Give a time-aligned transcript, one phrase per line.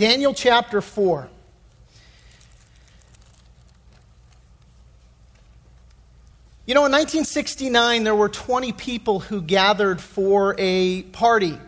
[0.00, 1.28] Daniel chapter 4.
[6.64, 11.58] You know, in 1969, there were 20 people who gathered for a party.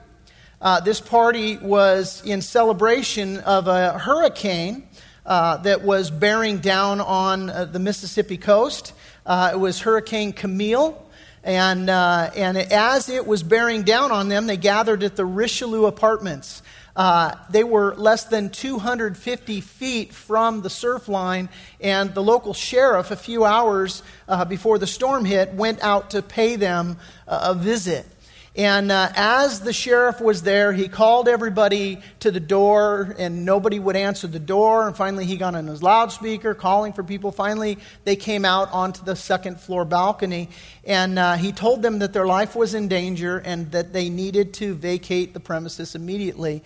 [0.63, 4.89] Uh, this party was in celebration of a hurricane
[5.27, 8.95] uh, that was bearing down on uh, the Mississippi coast.
[9.27, 11.07] Uh, it was Hurricane Camille.
[11.45, 15.85] And, uh, and as it was bearing down on them, they gathered at the Richelieu
[15.85, 16.62] Apartments.
[16.95, 21.49] Uh, they were less than 250 feet from the surf line,
[21.81, 26.21] and the local sheriff, a few hours uh, before the storm hit, went out to
[26.21, 28.07] pay them a visit.
[28.55, 33.79] And uh, as the sheriff was there, he called everybody to the door, and nobody
[33.79, 34.87] would answer the door.
[34.87, 37.33] And finally, he got on his loudspeaker calling for people.
[37.33, 40.51] Finally, they came out onto the second floor balcony,
[40.85, 44.53] and uh, he told them that their life was in danger and that they needed
[44.55, 46.63] to vacate the premises immediately.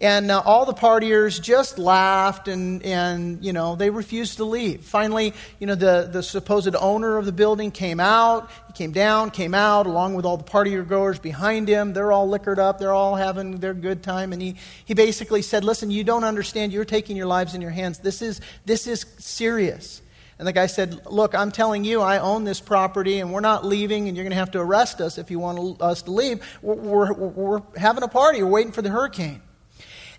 [0.00, 4.82] And uh, all the partiers just laughed and, and, you know, they refused to leave.
[4.82, 8.50] Finally, you know, the, the supposed owner of the building came out.
[8.68, 11.92] He came down, came out, along with all the partier goers behind him.
[11.92, 12.78] They're all liquored up.
[12.78, 14.32] They're all having their good time.
[14.32, 16.72] And he, he basically said, listen, you don't understand.
[16.72, 17.98] You're taking your lives in your hands.
[17.98, 20.00] This is, this is serious.
[20.38, 23.66] And the guy said, Look, I'm telling you, I own this property and we're not
[23.66, 26.42] leaving and you're going to have to arrest us if you want us to leave.
[26.62, 28.42] We're, we're, we're having a party.
[28.42, 29.42] We're waiting for the hurricane.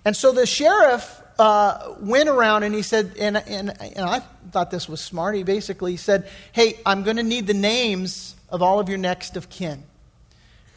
[0.04, 4.20] And so the sheriff uh, went around and he said, and, and, and I
[4.52, 5.36] thought this was smart.
[5.36, 9.38] He basically said, Hey, I'm going to need the names of all of your next
[9.38, 9.84] of kin.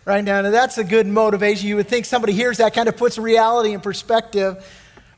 [0.04, 1.68] Right now, now, that's a good motivation.
[1.68, 4.64] You would think somebody hears that kind of puts reality in perspective.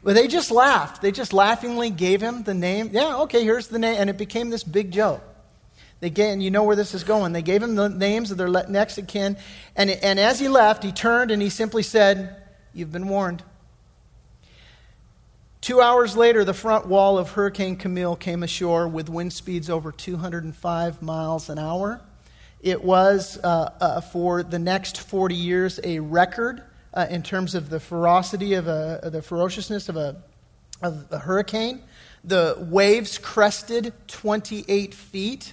[0.03, 1.03] But they just laughed.
[1.03, 2.91] They just laughingly gave him the name.
[2.93, 3.97] Yeah, okay, here's the name.
[3.99, 5.23] And it became this big joke.
[5.99, 7.33] They gave, and you know where this is going.
[7.33, 9.37] They gave him the names of their next of kin.
[9.75, 12.37] And, and as he left, he turned and he simply said,
[12.73, 13.43] You've been warned.
[15.67, 19.91] Two hours later, the front wall of Hurricane Camille came ashore with wind speeds over
[19.91, 22.01] 205 miles an hour.
[22.61, 26.63] It was, uh, uh, for the next 40 years, a record
[26.95, 30.23] uh, in terms of the ferocity of a, the ferociousness of a,
[30.83, 31.83] of a hurricane.
[32.23, 35.53] The waves crested 28 feet.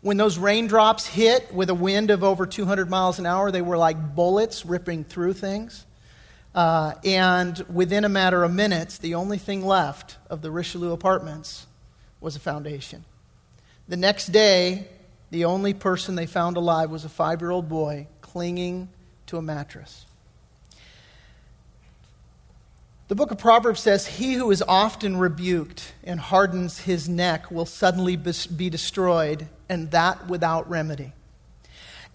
[0.00, 3.78] When those raindrops hit with a wind of over 200 miles an hour, they were
[3.78, 5.86] like bullets ripping through things.
[6.54, 11.66] Uh, and within a matter of minutes, the only thing left of the Richelieu apartments
[12.20, 13.04] was a foundation.
[13.88, 14.88] The next day,
[15.30, 18.88] the only person they found alive was a five year old boy clinging
[19.26, 20.06] to a mattress.
[23.08, 27.64] The book of Proverbs says, He who is often rebuked and hardens his neck will
[27.64, 31.12] suddenly be destroyed, and that without remedy.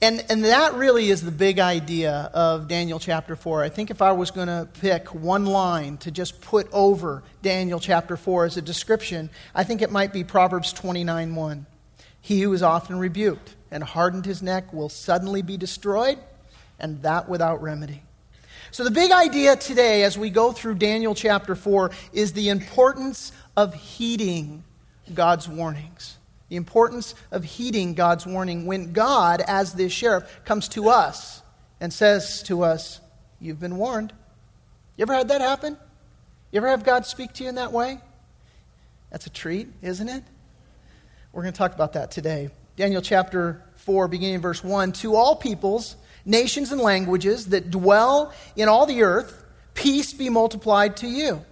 [0.03, 3.63] And, and that really is the big idea of Daniel chapter 4.
[3.63, 7.79] I think if I was going to pick one line to just put over Daniel
[7.79, 11.65] chapter 4 as a description, I think it might be Proverbs 29 1.
[12.19, 16.17] He who is often rebuked and hardened his neck will suddenly be destroyed,
[16.81, 18.03] and that without remedy.
[18.71, 23.31] So, the big idea today as we go through Daniel chapter 4 is the importance
[23.55, 24.65] of heeding
[25.13, 26.17] God's warnings
[26.53, 31.41] the importance of heeding God's warning when God, as this sheriff, comes to us
[31.81, 33.01] and says to us,
[33.39, 34.13] You've been warned.
[34.95, 35.75] You ever had that happen?
[36.51, 37.99] You ever have God speak to you in that way?
[39.09, 40.23] That's a treat, isn't it?
[41.31, 42.51] We're going to talk about that today.
[42.75, 48.31] Daniel chapter 4, beginning in verse 1 To all peoples, nations, and languages that dwell
[48.55, 49.43] in all the earth,
[49.73, 51.43] peace be multiplied to you.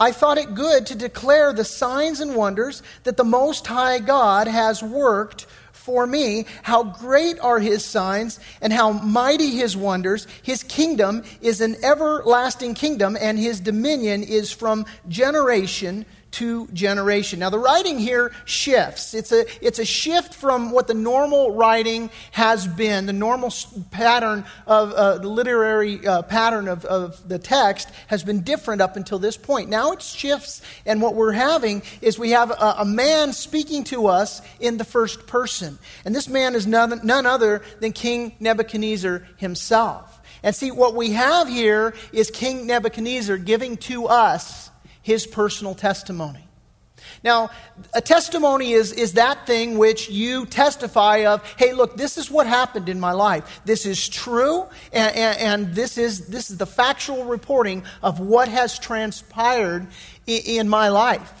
[0.00, 4.46] I thought it good to declare the signs and wonders that the Most High God
[4.46, 6.44] has worked for me.
[6.62, 10.26] How great are his signs and how mighty his wonders.
[10.42, 16.04] His kingdom is an everlasting kingdom, and his dominion is from generation
[16.38, 17.40] to generation.
[17.40, 19.12] Now, the writing here shifts.
[19.12, 23.52] It's a, it's a shift from what the normal writing has been, the normal
[23.90, 28.94] pattern of uh, the literary uh, pattern of, of the text has been different up
[28.94, 29.68] until this point.
[29.68, 34.06] Now it shifts, and what we're having is we have a, a man speaking to
[34.06, 35.76] us in the first person.
[36.04, 40.20] And this man is none, none other than King Nebuchadnezzar himself.
[40.44, 44.70] And see, what we have here is King Nebuchadnezzar giving to us
[45.08, 46.44] his personal testimony.
[47.24, 47.48] Now,
[47.94, 52.46] a testimony is, is that thing which you testify of, hey, look, this is what
[52.46, 53.62] happened in my life.
[53.64, 58.48] This is true, and, and, and this, is, this is the factual reporting of what
[58.48, 59.86] has transpired
[60.26, 61.32] in, in my life.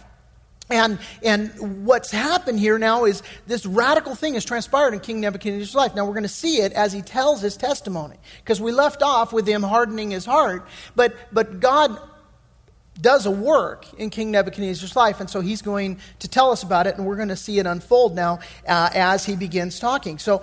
[0.70, 5.74] And, and what's happened here now is this radical thing has transpired in King Nebuchadnezzar's
[5.74, 5.94] life.
[5.94, 8.16] Now we're going to see it as he tells his testimony.
[8.38, 10.66] Because we left off with him hardening his heart.
[10.94, 11.98] But, but God
[13.00, 15.20] does a work in King Nebuchadnezzar's life.
[15.20, 17.66] And so he's going to tell us about it, and we're going to see it
[17.66, 20.18] unfold now uh, as he begins talking.
[20.18, 20.42] So,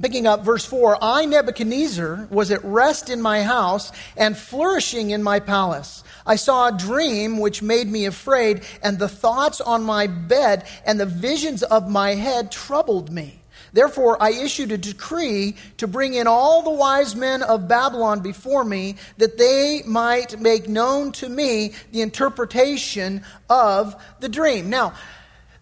[0.00, 5.22] picking up verse 4 I, Nebuchadnezzar, was at rest in my house and flourishing in
[5.22, 6.04] my palace.
[6.26, 10.98] I saw a dream which made me afraid, and the thoughts on my bed and
[10.98, 13.39] the visions of my head troubled me.
[13.72, 18.64] Therefore, I issued a decree to bring in all the wise men of Babylon before
[18.64, 24.70] me, that they might make known to me the interpretation of the dream.
[24.70, 24.94] Now,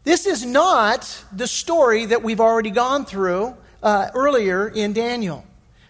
[0.04, 5.44] this is not the story that we've already gone through uh, earlier in Daniel.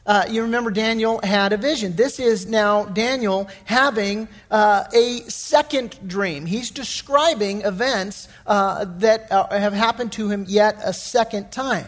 [0.04, 1.94] Uh, you remember Daniel had a vision.
[1.94, 6.46] This is now Daniel having uh, a second dream.
[6.46, 11.86] He's describing events uh, that uh, have happened to him yet a second time.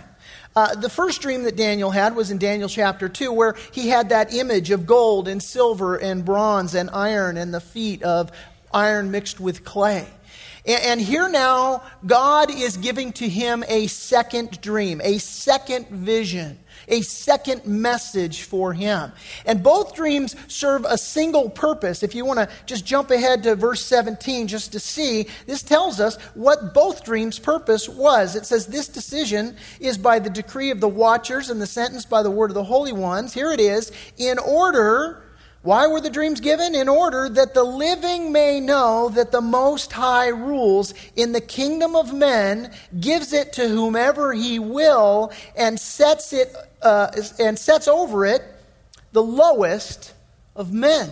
[0.57, 4.09] Uh, the first dream that Daniel had was in Daniel chapter 2, where he had
[4.09, 8.33] that image of gold and silver and bronze and iron and the feet of
[8.73, 10.09] iron mixed with clay.
[10.67, 16.59] And, and here now, God is giving to him a second dream, a second vision
[16.91, 19.13] a second message for him.
[19.47, 22.03] And both dreams serve a single purpose.
[22.03, 26.01] If you want to just jump ahead to verse 17 just to see, this tells
[26.01, 28.37] us what both dreams' purpose was.
[28.37, 32.23] It says, This decision is by the decree of the watchers and the sentence by
[32.23, 33.33] the word of the holy ones.
[33.33, 35.23] Here it is, in order
[35.63, 36.75] why were the dreams given?
[36.75, 41.95] In order that the living may know that the Most High rules in the kingdom
[41.95, 48.25] of men, gives it to whomever he will, and sets it uh, and sets over
[48.25, 48.43] it
[49.13, 50.15] the lowest
[50.57, 51.11] of men.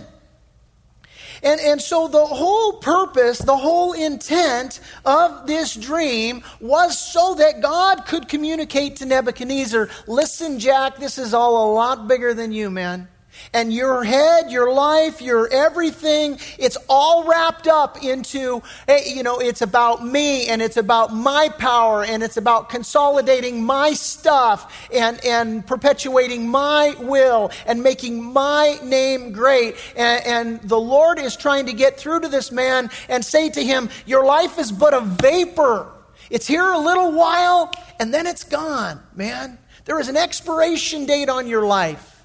[1.43, 7.61] And, and so the whole purpose, the whole intent of this dream was so that
[7.61, 12.71] God could communicate to Nebuchadnezzar listen, Jack, this is all a lot bigger than you,
[12.71, 13.09] man.
[13.52, 19.38] And your head, your life, your everything, it's all wrapped up into, eh, you know,
[19.38, 25.25] it's about me and it's about my power and it's about consolidating my stuff and,
[25.25, 29.76] and perpetuating my will and making my name great.
[29.96, 33.64] And, and the Lord is trying to get through to this man and say to
[33.64, 35.93] him, Your life is but a vapor.
[36.31, 39.58] It's here a little while and then it's gone, man.
[39.85, 42.18] There is an expiration date on your life.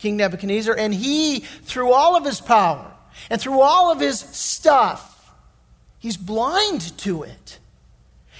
[0.00, 2.90] King Nebuchadnezzar, and he, through all of his power
[3.28, 5.30] and through all of his stuff,
[5.98, 7.58] he's blind to it.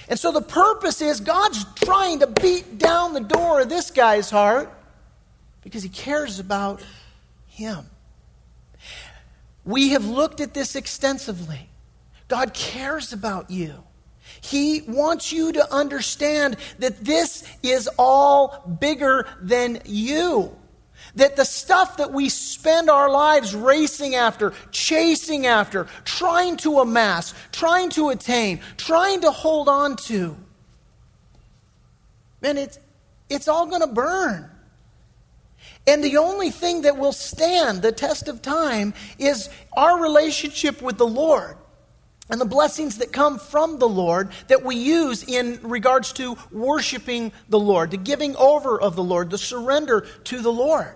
[0.09, 4.29] And so the purpose is God's trying to beat down the door of this guy's
[4.29, 4.73] heart
[5.61, 6.83] because he cares about
[7.47, 7.85] him.
[9.63, 11.69] We have looked at this extensively.
[12.27, 13.83] God cares about you.
[14.41, 20.57] He wants you to understand that this is all bigger than you.
[21.15, 27.33] That the stuff that we spend our lives racing after, chasing after, trying to amass,
[27.51, 30.37] trying to attain, trying to hold on to,
[32.41, 32.79] man, it's,
[33.29, 34.49] it's all going to burn.
[35.87, 40.97] And the only thing that will stand the test of time is our relationship with
[40.97, 41.57] the Lord
[42.29, 47.31] and the blessings that come from the Lord that we use in regards to worshiping
[47.49, 50.95] the Lord, the giving over of the Lord, the surrender to the Lord.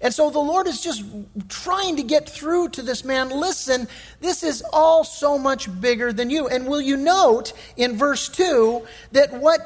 [0.00, 1.04] And so the Lord is just
[1.48, 3.88] trying to get through to this man listen,
[4.20, 6.48] this is all so much bigger than you.
[6.48, 9.60] And will you note in verse 2 that what,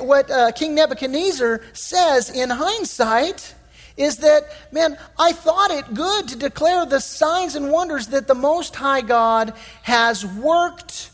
[0.00, 3.54] what uh, King Nebuchadnezzar says in hindsight
[3.96, 8.34] is that, man, I thought it good to declare the signs and wonders that the
[8.34, 9.52] Most High God
[9.82, 11.10] has worked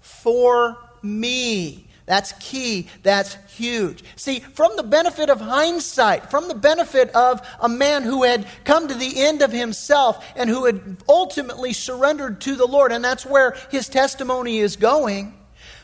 [0.00, 1.88] for me.
[2.06, 2.88] That's key.
[3.02, 4.04] That's huge.
[4.16, 8.88] See, from the benefit of hindsight, from the benefit of a man who had come
[8.88, 13.24] to the end of himself and who had ultimately surrendered to the Lord, and that's
[13.24, 15.32] where his testimony is going.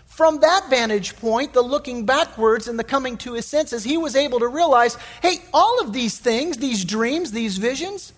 [0.04, 4.14] From that vantage point, the looking backwards and the coming to his senses, he was
[4.14, 8.12] able to realize hey, all of these things, these dreams, these visions,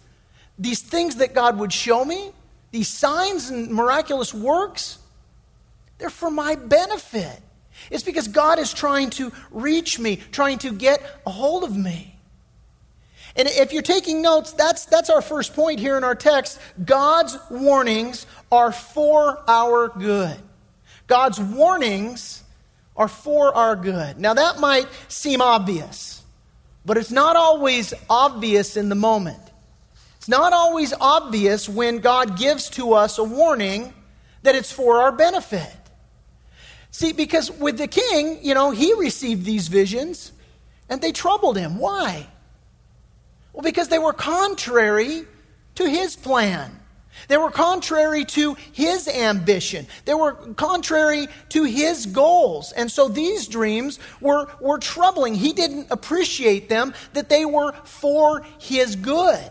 [0.59, 2.33] these things that God would show me,
[2.73, 4.99] these signs and miraculous works,
[5.99, 7.41] they're for my benefit.
[7.91, 12.13] It's because God is trying to reach me, trying to get a hold of me.
[13.35, 16.59] And if you're taking notes, that's, that's our first point here in our text.
[16.85, 20.37] God's warnings are for our good.
[21.07, 22.43] God's warnings
[22.97, 24.19] are for our good.
[24.19, 26.23] Now, that might seem obvious,
[26.85, 29.41] but it's not always obvious in the moment.
[30.17, 33.93] It's not always obvious when God gives to us a warning
[34.43, 35.75] that it's for our benefit.
[36.93, 40.31] See, because with the king, you know, he received these visions
[40.89, 41.79] and they troubled him.
[41.79, 42.27] Why?
[43.53, 45.25] Well, because they were contrary
[45.77, 46.79] to his plan.
[47.29, 49.87] They were contrary to his ambition.
[50.05, 52.73] They were contrary to his goals.
[52.73, 55.35] And so these dreams were, were troubling.
[55.35, 59.51] He didn't appreciate them, that they were for his good.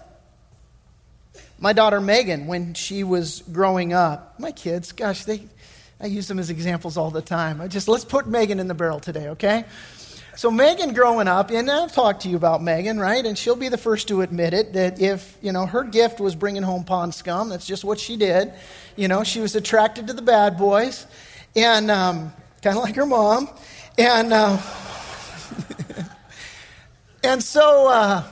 [1.59, 5.47] My daughter Megan, when she was growing up, my kids, gosh, they,
[6.01, 7.61] I use them as examples all the time.
[7.61, 9.65] I just, let's put Megan in the barrel today, okay?
[10.35, 13.23] So, Megan growing up, and I've talked to you about Megan, right?
[13.23, 16.33] And she'll be the first to admit it that if, you know, her gift was
[16.35, 18.51] bringing home pond scum, that's just what she did.
[18.95, 21.05] You know, she was attracted to the bad boys,
[21.55, 23.47] and um, kind of like her mom.
[23.99, 24.57] And, uh,
[27.23, 28.23] and so, uh,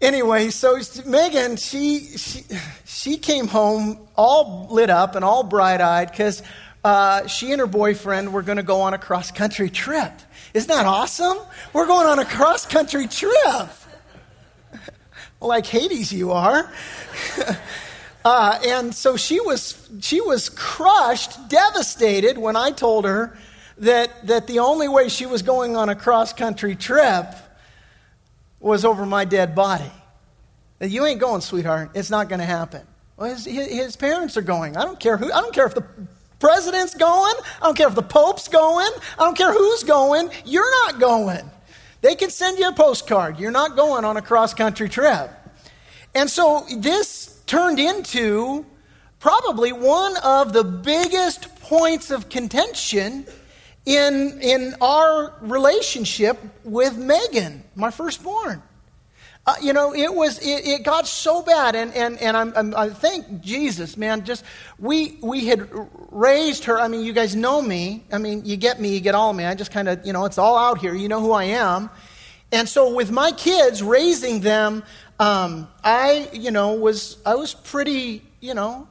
[0.00, 2.44] anyway, so Megan, she, she,
[2.84, 6.42] she came home all lit up and all bright eyed because
[6.84, 10.12] uh, she and her boyfriend were going to go on a cross country trip.
[10.54, 11.38] Isn't that awesome?
[11.72, 13.68] We're going on a cross country trip.
[15.40, 16.72] like Hades, you are.
[18.24, 23.36] uh, and so she was, she was crushed, devastated when I told her
[23.78, 27.26] that, that the only way she was going on a cross country trip
[28.60, 29.90] was over my dead body.
[30.80, 31.90] You ain't going, sweetheart.
[31.94, 32.86] It's not going to happen.
[33.16, 34.76] Well, his, his parents are going.
[34.76, 35.32] I don't care who.
[35.32, 35.84] I don't care if the
[36.38, 37.34] president's going.
[37.60, 38.90] I don't care if the pope's going.
[39.18, 40.30] I don't care who's going.
[40.44, 41.50] You're not going.
[42.00, 43.40] They can send you a postcard.
[43.40, 45.30] You're not going on a cross country trip.
[46.14, 48.64] And so this turned into
[49.18, 53.26] probably one of the biggest points of contention
[53.88, 58.62] in, in our relationship with Megan, my firstborn.
[59.46, 62.74] Uh, you know, it was it, it, got so bad, and and and I'm, I'm,
[62.76, 64.26] i thank Jesus, man.
[64.26, 64.44] Just
[64.78, 65.70] we we had
[66.10, 66.78] raised her.
[66.78, 68.04] I mean, you guys know me.
[68.12, 69.46] I mean, you get me, you get all me.
[69.46, 70.94] I just kind of you know, it's all out here.
[70.94, 71.88] You know who I am,
[72.52, 74.82] and so with my kids, raising them,
[75.18, 78.86] um, I you know was I was pretty you know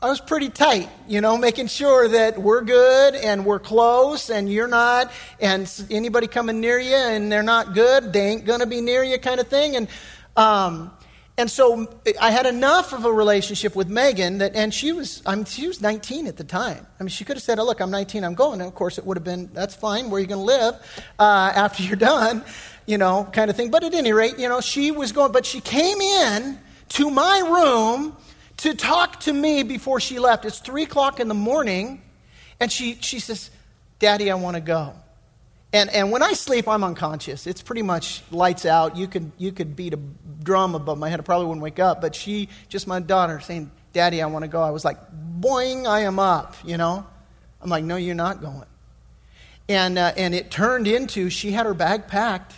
[0.00, 4.48] I was pretty tight, you know, making sure that we're good and we're close and
[4.48, 8.66] you're not, and anybody coming near you and they're not good, they ain't going to
[8.66, 9.74] be near you, kind of thing.
[9.74, 9.88] And,
[10.36, 10.92] um,
[11.36, 11.88] and so
[12.20, 15.66] I had enough of a relationship with Megan that, and she was, I mean, she
[15.66, 16.86] was 19 at the time.
[17.00, 18.60] I mean, she could have said, oh, look, I'm 19, I'm going.
[18.60, 20.76] And of course, it would have been, that's fine, where are you going to live
[21.18, 22.44] uh, after you're done,
[22.86, 23.72] you know, kind of thing.
[23.72, 27.40] But at any rate, you know, she was going, but she came in to my
[27.40, 28.16] room
[28.58, 30.44] to talk to me before she left.
[30.44, 32.02] It's three o'clock in the morning,
[32.60, 33.50] and she, she says,
[33.98, 34.94] Daddy, I want to go.
[35.72, 37.46] And, and when I sleep, I'm unconscious.
[37.46, 38.96] It's pretty much lights out.
[38.96, 39.98] You could, you could beat a
[40.42, 41.20] drum above my head.
[41.20, 42.00] I probably wouldn't wake up.
[42.00, 44.62] But she, just my daughter, saying, Daddy, I want to go.
[44.62, 44.98] I was like,
[45.40, 47.06] boing, I am up, you know?
[47.60, 48.64] I'm like, no, you're not going.
[49.68, 52.54] And, uh, and it turned into she had her bag packed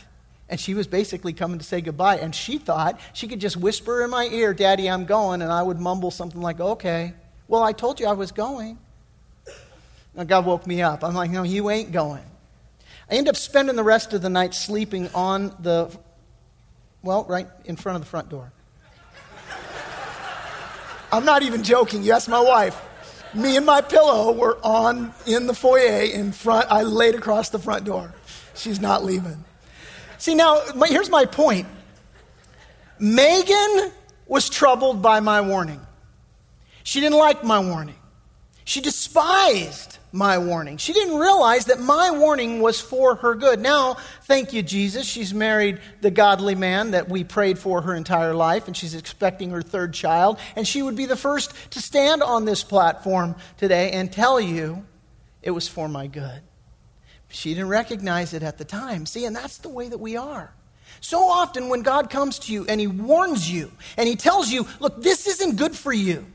[0.50, 2.16] and she was basically coming to say goodbye.
[2.16, 5.42] And she thought she could just whisper in my ear, Daddy, I'm going.
[5.42, 7.14] And I would mumble something like, Okay.
[7.48, 8.78] Well, I told you I was going.
[10.14, 11.02] Now, God woke me up.
[11.04, 12.24] I'm like, No, you ain't going.
[13.10, 15.96] I end up spending the rest of the night sleeping on the,
[17.02, 18.52] well, right in front of the front door.
[21.12, 22.08] I'm not even joking.
[22.10, 22.80] Ask my wife.
[23.34, 26.66] Me and my pillow were on in the foyer in front.
[26.70, 28.12] I laid across the front door.
[28.54, 29.44] She's not leaving.
[30.20, 31.66] See, now, my, here's my point
[32.98, 33.90] Megan
[34.26, 35.80] was troubled by my warning.
[36.84, 37.96] She didn't like my warning.
[38.64, 40.76] She despised my warning.
[40.76, 43.60] She didn't realize that my warning was for her good.
[43.60, 45.06] Now, thank you, Jesus.
[45.06, 49.50] She's married the godly man that we prayed for her entire life, and she's expecting
[49.50, 50.38] her third child.
[50.54, 54.84] And she would be the first to stand on this platform today and tell you
[55.42, 56.42] it was for my good.
[57.30, 59.06] She didn't recognize it at the time.
[59.06, 60.52] See, and that's the way that we are.
[61.00, 64.66] So often when God comes to you and He warns you and He tells you,
[64.80, 66.26] look, this isn't good for you.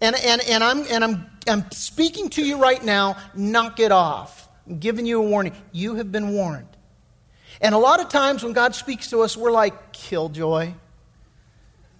[0.00, 4.48] And, and, and, I'm, and I'm, I'm speaking to you right now, knock it off.
[4.66, 5.54] I'm giving you a warning.
[5.72, 6.68] You have been warned.
[7.60, 10.74] And a lot of times when God speaks to us, we're like, killjoy.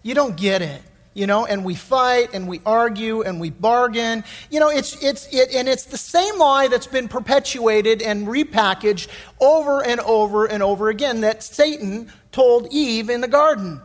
[0.03, 0.83] You don't get it
[1.17, 4.23] you know, and we fight and we argue and we bargain.
[4.51, 9.09] You know, it's, it's, it, and it's the same lie that's been perpetuated and repackaged
[9.41, 13.81] over and over and over again that Satan told Eve in the garden.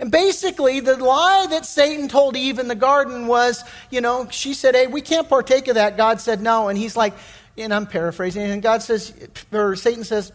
[0.00, 4.54] And basically, the lie that Satan told Eve in the garden was, you know, she
[4.54, 5.98] said, hey, we can't partake of that.
[5.98, 6.68] God said no.
[6.68, 7.12] And he's like,
[7.58, 9.12] and I'm paraphrasing, and God says,
[9.52, 10.32] or Satan says,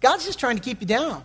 [0.00, 1.24] God's just trying to keep you down.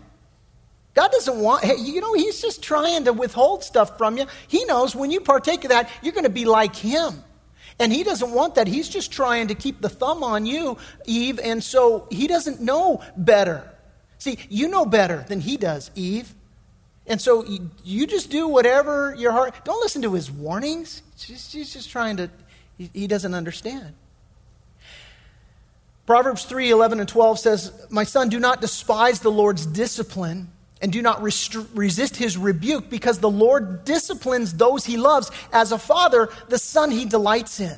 [0.97, 4.25] God doesn't want, you know, He's just trying to withhold stuff from you.
[4.47, 7.23] He knows when you partake of that, you're going to be like Him.
[7.79, 8.65] And He doesn't want that.
[8.65, 13.03] He's just trying to keep the thumb on you, Eve, and so He doesn't know
[13.15, 13.71] better.
[14.17, 16.33] See, you know better than He does, Eve.
[17.05, 17.45] And so
[17.83, 21.03] you, just do whatever your heart, don't listen to his warnings.
[21.17, 22.29] He's just, trying to,
[22.77, 23.93] he, he doesn't understand.
[26.07, 30.49] Proverbs 3 11 and 12 says, My son, do not despise the Lord's discipline
[30.81, 35.31] and do not resist his rebuke, because the Lord disciplines those he loves.
[35.51, 37.77] As a father, the son he delights in.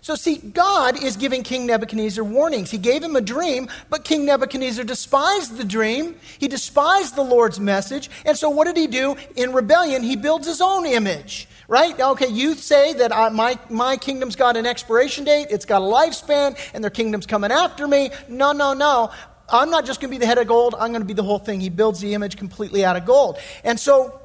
[0.00, 2.70] So, see, God is giving King Nebuchadnezzar warnings.
[2.70, 6.16] He gave him a dream, but King Nebuchadnezzar despised the dream.
[6.38, 8.10] He despised the Lord's message.
[8.24, 9.16] And so, what did he do?
[9.36, 11.98] In rebellion, he builds his own image right?
[11.98, 15.84] Okay, you say that I, my, my kingdom's got an expiration date, it's got a
[15.84, 18.10] lifespan, and their kingdom's coming after me.
[18.28, 19.10] No, no, no.
[19.48, 21.22] I'm not just going to be the head of gold, I'm going to be the
[21.22, 21.60] whole thing.
[21.60, 23.38] He builds the image completely out of gold.
[23.64, 24.20] And so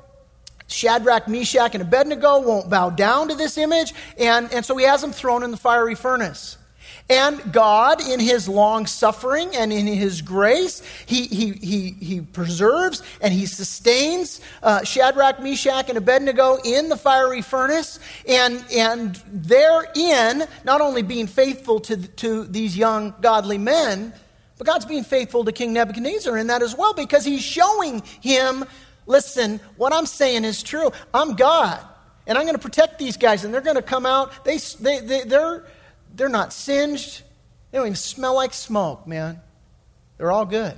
[0.68, 5.01] Shadrach, Meshach, and Abednego won't bow down to this image, and, and so he has
[5.01, 6.58] them thrown in the fiery furnace.
[7.10, 13.04] And God, in his long suffering and in his grace, he, he, he, he preserves
[13.20, 18.00] and he sustains uh, Shadrach, Meshach, and Abednego in the fiery furnace.
[18.28, 24.13] And, and therein, not only being faithful to, to these young godly men,
[24.62, 28.63] but God's being faithful to King Nebuchadnezzar in that as well because he's showing him
[29.08, 30.91] listen, what I'm saying is true.
[31.15, 31.84] I'm God,
[32.27, 34.46] and I'm going to protect these guys, and they're going to come out.
[34.46, 35.65] They, they, they, they're
[36.15, 37.24] they're not singed.
[37.72, 39.41] They don't even smell like smoke, man.
[40.20, 40.77] They're all good.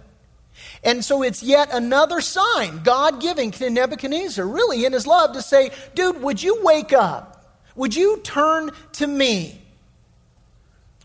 [0.86, 5.42] And so it's yet another sign God giving to Nebuchadnezzar, really in his love, to
[5.42, 7.60] say, dude, would you wake up?
[7.76, 9.63] Would you turn to me?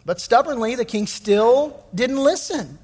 [0.08, 2.78] But stubbornly, the king still didn't listen.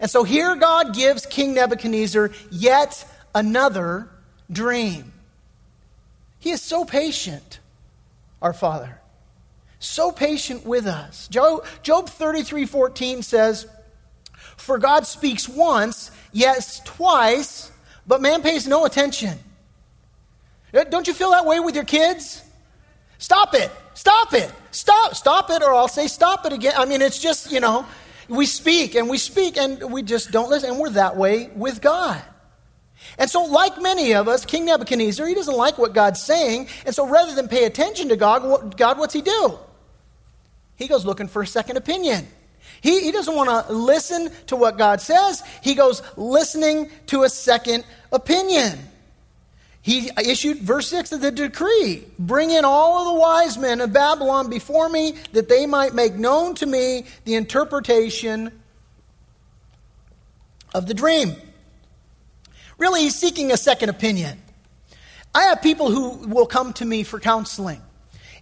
[0.00, 4.08] And so here God gives King Nebuchadnezzar yet another
[4.50, 5.12] dream.
[6.40, 7.60] He is so patient,
[8.42, 9.00] our Father
[9.78, 11.28] so patient with us.
[11.28, 13.68] Job, Job 33 14 says,
[14.56, 17.70] For God speaks once, yes, twice,
[18.08, 19.38] but man pays no attention.
[20.74, 22.42] Uh, don't you feel that way with your kids?
[23.18, 23.70] Stop it.
[23.94, 24.52] Stop it.
[24.70, 25.14] Stop.
[25.14, 26.74] Stop it, or I'll say stop it again.
[26.76, 27.86] I mean, it's just, you know,
[28.28, 30.70] we speak and we speak and we just don't listen.
[30.70, 32.22] And we're that way with God.
[33.18, 36.68] And so, like many of us, King Nebuchadnezzar, he doesn't like what God's saying.
[36.84, 39.58] And so, rather than pay attention to God, what, God, what's he do?
[40.76, 42.26] He goes looking for a second opinion.
[42.80, 47.28] He, he doesn't want to listen to what God says, he goes listening to a
[47.28, 48.78] second opinion.
[49.86, 53.92] He issued, verse 6 of the decree bring in all of the wise men of
[53.92, 58.50] Babylon before me, that they might make known to me the interpretation
[60.74, 61.36] of the dream.
[62.78, 64.42] Really, he's seeking a second opinion.
[65.32, 67.80] I have people who will come to me for counseling.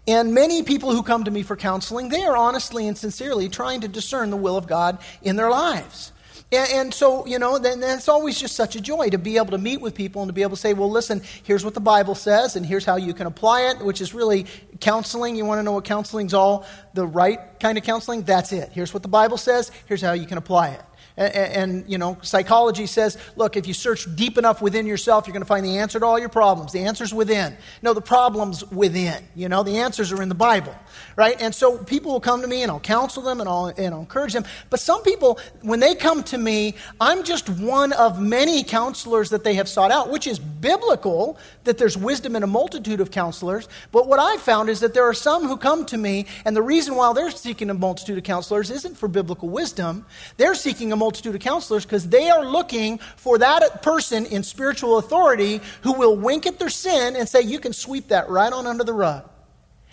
[0.08, 3.82] And many people who come to me for counseling, they are honestly and sincerely trying
[3.82, 6.10] to discern the will of God in their lives.
[6.52, 9.50] And, and so, you know, then it's always just such a joy to be able
[9.52, 11.80] to meet with people and to be able to say, well, listen, here's what the
[11.80, 14.46] Bible says, and here's how you can apply it, which is really
[14.80, 15.36] counseling.
[15.36, 18.22] You want to know what counseling's all the right kind of counseling?
[18.22, 18.70] That's it.
[18.72, 20.82] Here's what the Bible says, here's how you can apply it.
[21.16, 25.32] And, and, you know, psychology says, look, if you search deep enough within yourself, you're
[25.32, 26.72] going to find the answer to all your problems.
[26.72, 27.56] The answer's within.
[27.82, 29.22] No, the problem's within.
[29.36, 30.74] You know, the answers are in the Bible,
[31.14, 31.40] right?
[31.40, 34.00] And so people will come to me and I'll counsel them and I'll, and I'll
[34.00, 34.44] encourage them.
[34.70, 39.44] But some people, when they come to me, I'm just one of many counselors that
[39.44, 43.68] they have sought out, which is biblical, that there's wisdom in a multitude of counselors.
[43.92, 46.62] But what I've found is that there are some who come to me, and the
[46.62, 50.06] reason why they're seeking a multitude of counselors isn't for biblical wisdom.
[50.36, 54.96] They're seeking a multitude of counselors because they are looking for that person in spiritual
[54.96, 58.66] authority who will wink at their sin and say, You can sweep that right on
[58.66, 59.28] under the rug.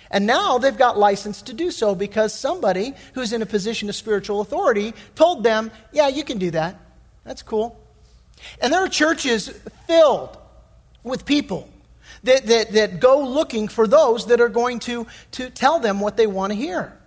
[0.10, 3.96] And now they've got license to do so because somebody who's in a position of
[3.96, 6.80] spiritual authority told them, Yeah, you can do that.
[7.26, 7.78] That's cool.
[8.62, 9.50] And there are churches
[9.88, 10.38] filled
[11.04, 11.68] with people
[12.24, 16.16] that, that, that go looking for those that are going to, to tell them what
[16.16, 16.98] they want to hear.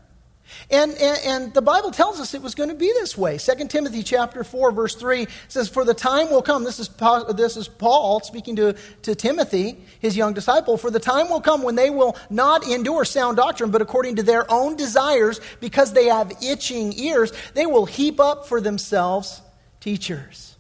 [0.70, 3.38] And, and, and, the Bible tells us it was going to be this way.
[3.38, 6.88] 2 Timothy chapter 4, verse 3 says, For the time will come, this is,
[7.34, 11.62] this is Paul speaking to, to Timothy, his young disciple, for the time will come
[11.62, 16.06] when they will not endure sound doctrine, but according to their own desires, because they
[16.06, 19.42] have itching ears, they will heap up for themselves
[19.80, 20.56] teachers.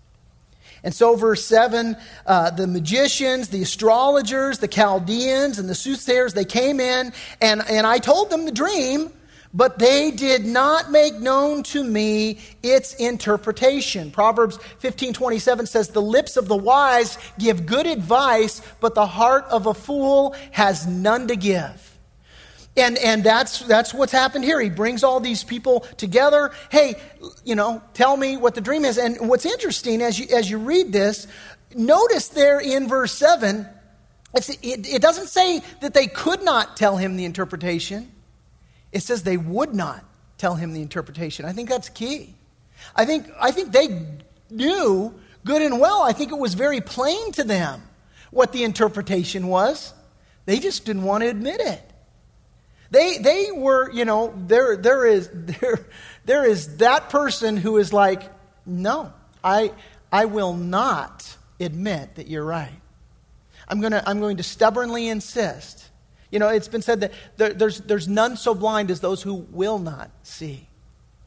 [0.84, 6.44] And so, verse 7 uh, the magicians, the astrologers, the Chaldeans, and the soothsayers, they
[6.44, 9.10] came in, and, and I told them the dream
[9.54, 14.10] but they did not make known to me its interpretation.
[14.10, 19.66] Proverbs 15:27 says the lips of the wise give good advice, but the heart of
[19.66, 21.92] a fool has none to give.
[22.76, 24.60] And, and that's, that's what's happened here.
[24.60, 26.50] He brings all these people together.
[26.70, 26.96] Hey,
[27.44, 28.98] you know, tell me what the dream is.
[28.98, 31.28] And what's interesting as you, as you read this,
[31.74, 33.68] notice there in verse 7,
[34.34, 38.10] it, it doesn't say that they could not tell him the interpretation,
[38.94, 40.04] it says they would not
[40.38, 41.44] tell him the interpretation.
[41.44, 42.34] I think that's key.
[42.94, 44.06] I think, I think they
[44.50, 45.12] knew
[45.44, 46.02] good and well.
[46.02, 47.82] I think it was very plain to them
[48.30, 49.92] what the interpretation was.
[50.46, 51.82] They just didn't want to admit it.
[52.90, 55.86] They, they were, you know, there, there, is, there,
[56.24, 58.22] there is that person who is like,
[58.64, 59.72] no, I,
[60.12, 62.80] I will not admit that you're right.
[63.66, 65.83] I'm, gonna, I'm going to stubbornly insist.
[66.34, 69.46] You know, it's been said that there, there's, there's none so blind as those who
[69.52, 70.66] will not see.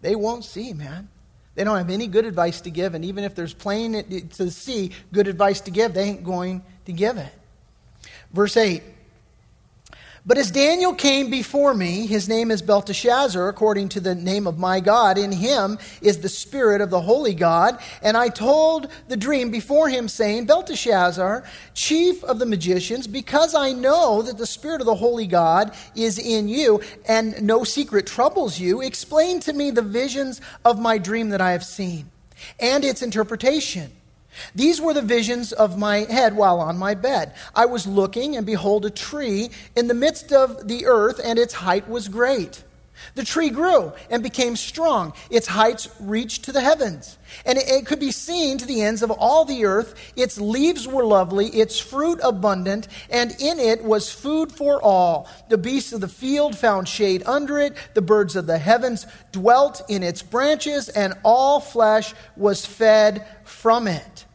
[0.02, 1.08] They won't see, man.
[1.56, 4.91] They don't have any good advice to give, and even if there's plain to see
[5.13, 7.32] good advice to give, they ain't going to give it.
[8.34, 8.84] Verse 8
[10.28, 14.60] but as Daniel came before me, his name is Belteshazzar, according to the name of
[14.60, 15.18] my God.
[15.18, 17.80] In him is the Spirit of the Holy God.
[18.02, 23.72] And I told the dream before him, saying, Belteshazzar, chief of the magicians, because I
[23.72, 28.60] know that the Spirit of the Holy God is in you, and no secret troubles
[28.60, 32.12] you, explain to me the visions of my dream that I have seen,
[32.60, 33.92] and its interpretation.
[34.56, 37.34] These were the visions of my head while on my bed.
[37.56, 41.54] I was looking, and behold, a tree in the midst of the earth, and its
[41.54, 42.63] height was great.
[43.15, 45.13] The tree grew and became strong.
[45.30, 47.17] Its heights reached to the heavens.
[47.45, 49.95] And it, could be seen to the ends of all the earth.
[50.15, 55.30] Its leaves were lovely, its fruit abundant, and in it was food for all.
[55.50, 57.76] The beasts of the field found shade under it.
[57.93, 63.88] The birds of the heavens dwelt in its branches, and all flesh was fed from
[63.88, 64.26] it.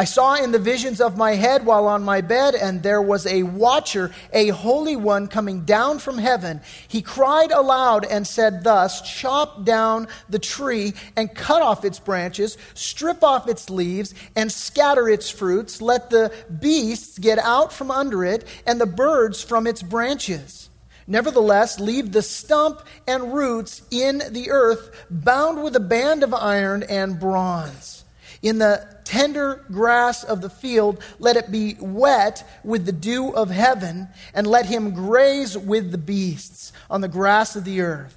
[0.00, 3.26] I saw in the visions of my head while on my bed, and there was
[3.26, 6.62] a watcher, a holy one, coming down from heaven.
[6.88, 12.56] He cried aloud and said, Thus, chop down the tree and cut off its branches,
[12.72, 15.82] strip off its leaves, and scatter its fruits.
[15.82, 20.70] Let the beasts get out from under it, and the birds from its branches.
[21.06, 26.84] Nevertheless, leave the stump and roots in the earth, bound with a band of iron
[26.84, 27.99] and bronze.
[28.42, 33.50] In the tender grass of the field, let it be wet with the dew of
[33.50, 38.16] heaven, and let him graze with the beasts on the grass of the earth.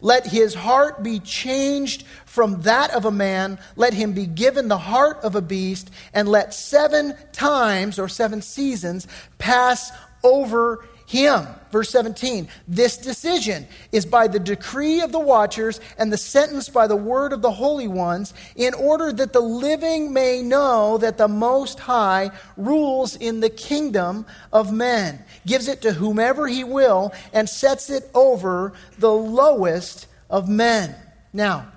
[0.00, 3.58] Let his heart be changed from that of a man.
[3.76, 8.40] Let him be given the heart of a beast, and let seven times or seven
[8.42, 9.06] seasons
[9.38, 11.44] pass over him.
[11.72, 16.86] Verse 17 This decision is by the decree of the watchers and the sentence by
[16.86, 21.26] the word of the holy ones, in order that the living may know that the
[21.26, 27.48] Most High rules in the kingdom of men, gives it to whomever he will, and
[27.48, 30.94] sets it over the lowest of men.
[31.32, 31.72] Now,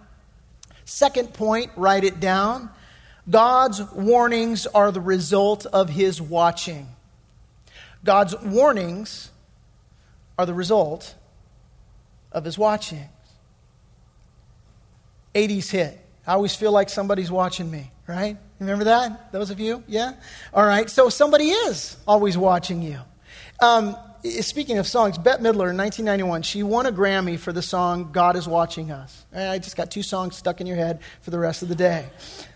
[0.86, 2.70] second point, write it down.
[3.28, 6.88] God's warnings are the result of his watching.
[8.04, 9.32] God's warnings
[10.38, 11.16] are the result
[12.32, 13.10] of his watching.
[15.34, 16.00] 80s hit.
[16.26, 18.38] I always feel like somebody's watching me, right?
[18.60, 19.32] Remember that?
[19.32, 19.84] Those of you?
[19.88, 20.14] Yeah?
[20.54, 20.90] All right.
[20.90, 23.00] So somebody is always watching you.
[23.60, 23.96] Um,
[24.42, 28.36] speaking of songs, Bette Midler in 1991, she won a Grammy for the song God
[28.36, 29.26] is Watching Us.
[29.36, 32.08] I just got two songs stuck in your head for the rest of the day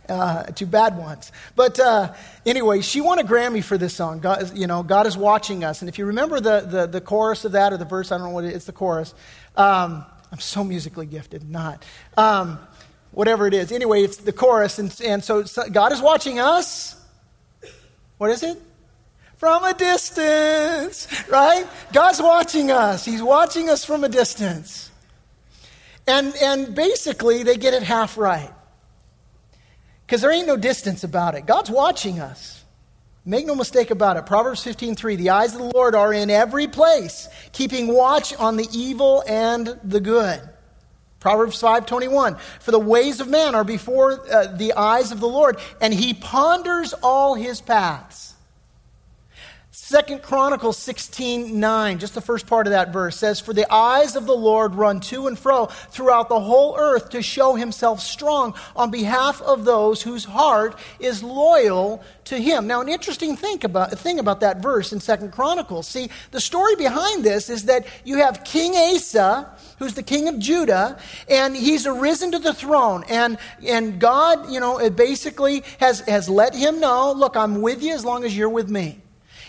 [0.09, 1.31] uh, bad ones.
[1.55, 2.13] But uh,
[2.45, 4.19] anyway, she won a Grammy for this song.
[4.19, 5.81] God, you know, God is watching us.
[5.81, 8.27] And if you remember the, the, the chorus of that or the verse, I don't
[8.27, 9.13] know what it is, it's the chorus.
[9.55, 11.83] Um, I'm so musically gifted, not.
[12.17, 12.59] Um,
[13.11, 13.71] whatever it is.
[13.71, 14.79] Anyway, it's the chorus.
[14.79, 16.95] And, and so, so God is watching us.
[18.17, 18.61] What is it?
[19.37, 21.65] From a distance, right?
[21.93, 23.05] God's watching us.
[23.05, 24.89] He's watching us from a distance.
[26.07, 28.51] And, and basically, they get it half right.
[30.07, 31.45] Because there ain't no distance about it.
[31.45, 32.63] God's watching us.
[33.25, 34.25] Make no mistake about it.
[34.25, 38.69] Proverbs 15:3, the eyes of the Lord are in every place, keeping watch on the
[38.71, 40.39] evil and the good.
[41.19, 45.59] Proverbs 5:21, for the ways of man are before uh, the eyes of the Lord,
[45.81, 48.33] and he ponders all his paths.
[49.89, 54.17] Second Chronicles 16, 9, just the first part of that verse says, For the eyes
[54.17, 58.53] of the Lord run to and fro throughout the whole earth to show himself strong
[58.75, 62.67] on behalf of those whose heart is loyal to him.
[62.67, 65.87] Now, an interesting thing about, thing about that verse in Second Chronicles.
[65.87, 70.37] See, the story behind this is that you have King Asa, who's the king of
[70.37, 73.05] Judah, and he's arisen to the throne.
[73.07, 77.93] And, and God, you know, basically has, has let him know, look, I'm with you
[77.93, 79.01] as long as you're with me.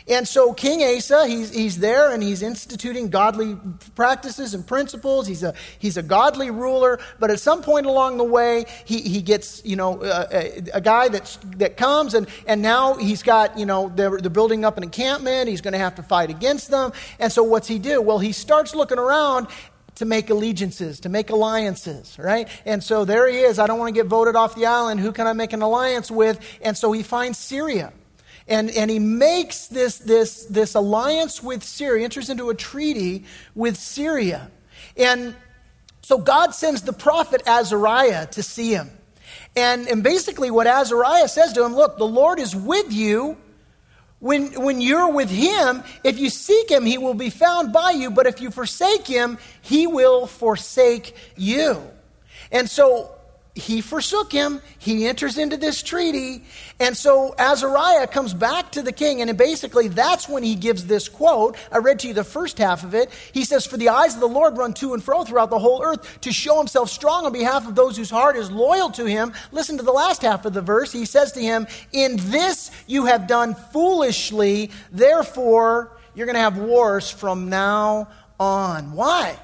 [0.09, 3.57] And so King Asa, he's, he's there and he's instituting godly
[3.95, 5.27] practices and principles.
[5.27, 6.99] He's a, he's a godly ruler.
[7.19, 11.09] But at some point along the way, he, he gets, you know, a, a guy
[11.09, 14.83] that's, that comes and, and now he's got, you know, they're, they're building up an
[14.83, 15.49] encampment.
[15.49, 16.93] He's going to have to fight against them.
[17.19, 18.01] And so what's he do?
[18.01, 19.49] Well, he starts looking around
[19.97, 22.49] to make allegiances, to make alliances, right?
[22.65, 23.59] And so there he is.
[23.59, 25.01] I don't want to get voted off the island.
[25.01, 26.39] Who can I make an alliance with?
[26.63, 27.93] And so he finds Syria.
[28.49, 33.77] And, and he makes this, this, this alliance with Syria, enters into a treaty with
[33.77, 34.51] Syria.
[34.97, 35.37] And
[36.01, 38.91] so God sends the prophet Azariah to see him.
[39.55, 43.37] And, and basically, what Azariah says to him look, the Lord is with you.
[44.21, 48.11] When, when you're with him, if you seek him, he will be found by you.
[48.11, 51.81] But if you forsake him, he will forsake you.
[52.51, 53.13] And so
[53.55, 54.61] he forsook him.
[54.79, 56.45] He enters into this treaty.
[56.79, 59.21] And so Azariah comes back to the king.
[59.21, 61.57] And basically, that's when he gives this quote.
[61.73, 63.11] I read to you the first half of it.
[63.33, 65.83] He says, For the eyes of the Lord run to and fro throughout the whole
[65.83, 69.33] earth to show himself strong on behalf of those whose heart is loyal to him.
[69.51, 70.93] Listen to the last half of the verse.
[70.93, 74.71] He says to him, In this you have done foolishly.
[74.93, 78.09] Therefore, you're going to have wars from now
[78.39, 78.93] on.
[78.93, 79.37] Why?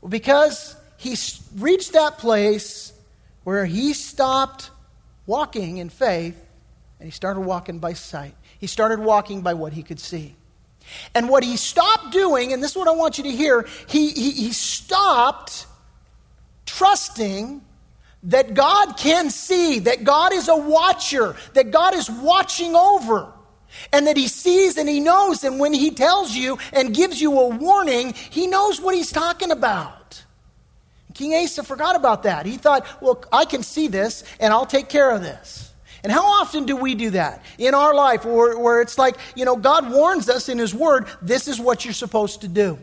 [0.00, 1.16] Well, because he
[1.56, 2.92] reached that place
[3.42, 4.70] where he stopped
[5.26, 6.38] walking in faith
[7.00, 8.36] and he started walking by sight.
[8.60, 10.36] He started walking by what he could see.
[11.14, 14.10] And what he stopped doing, and this is what I want you to hear, he,
[14.10, 15.66] he, he stopped
[16.66, 17.62] trusting
[18.24, 23.32] that God can see, that God is a watcher, that God is watching over,
[23.92, 25.42] and that He sees and He knows.
[25.42, 29.50] And when He tells you and gives you a warning, He knows what He's talking
[29.50, 30.24] about.
[31.14, 32.46] King Asa forgot about that.
[32.46, 35.72] He thought, well, I can see this and I'll take care of this.
[36.02, 39.44] And how often do we do that in our life where, where it's like, you
[39.44, 42.78] know, God warns us in His Word, this is what you're supposed to do?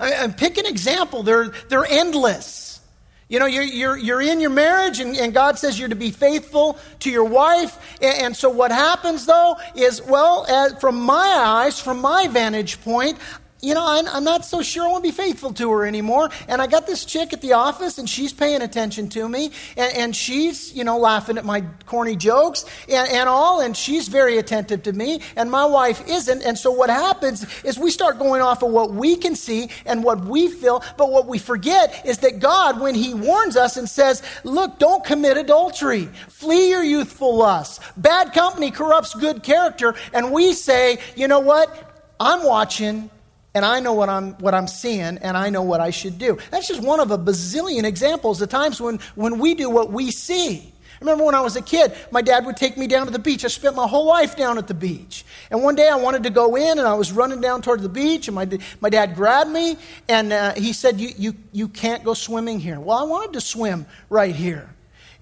[0.00, 2.80] I, pick an example, they're, they're endless.
[3.28, 6.10] You know, you're, you're, you're in your marriage, and, and God says you're to be
[6.10, 7.96] faithful to your wife.
[8.02, 12.82] And, and so, what happens though is, well, as, from my eyes, from my vantage
[12.82, 13.18] point,
[13.64, 16.30] you know, I'm, I'm, not so sure I want to be faithful to her anymore.
[16.48, 19.96] And I got this chick at the office, and she's paying attention to me, and,
[19.96, 24.38] and she's, you know, laughing at my corny jokes and, and all, and she's very
[24.38, 26.42] attentive to me, and my wife isn't.
[26.42, 30.04] And so what happens is we start going off of what we can see and
[30.04, 33.88] what we feel, but what we forget is that God, when He warns us and
[33.88, 40.32] says, look, don't commit adultery, flee your youthful lusts, bad company corrupts good character, and
[40.32, 41.90] we say, you know what?
[42.20, 43.10] I'm watching
[43.54, 46.38] and I know what I'm, what I'm seeing, and I know what I should do.
[46.50, 50.10] That's just one of a bazillion examples of times when, when we do what we
[50.10, 50.72] see.
[50.94, 53.18] I remember when I was a kid, my dad would take me down to the
[53.18, 53.44] beach.
[53.44, 55.24] I spent my whole life down at the beach.
[55.50, 57.88] And one day I wanted to go in, and I was running down toward the
[57.88, 58.48] beach, and my,
[58.80, 59.76] my dad grabbed me,
[60.08, 62.80] and uh, he said, you, you, you can't go swimming here.
[62.80, 64.68] Well, I wanted to swim right here.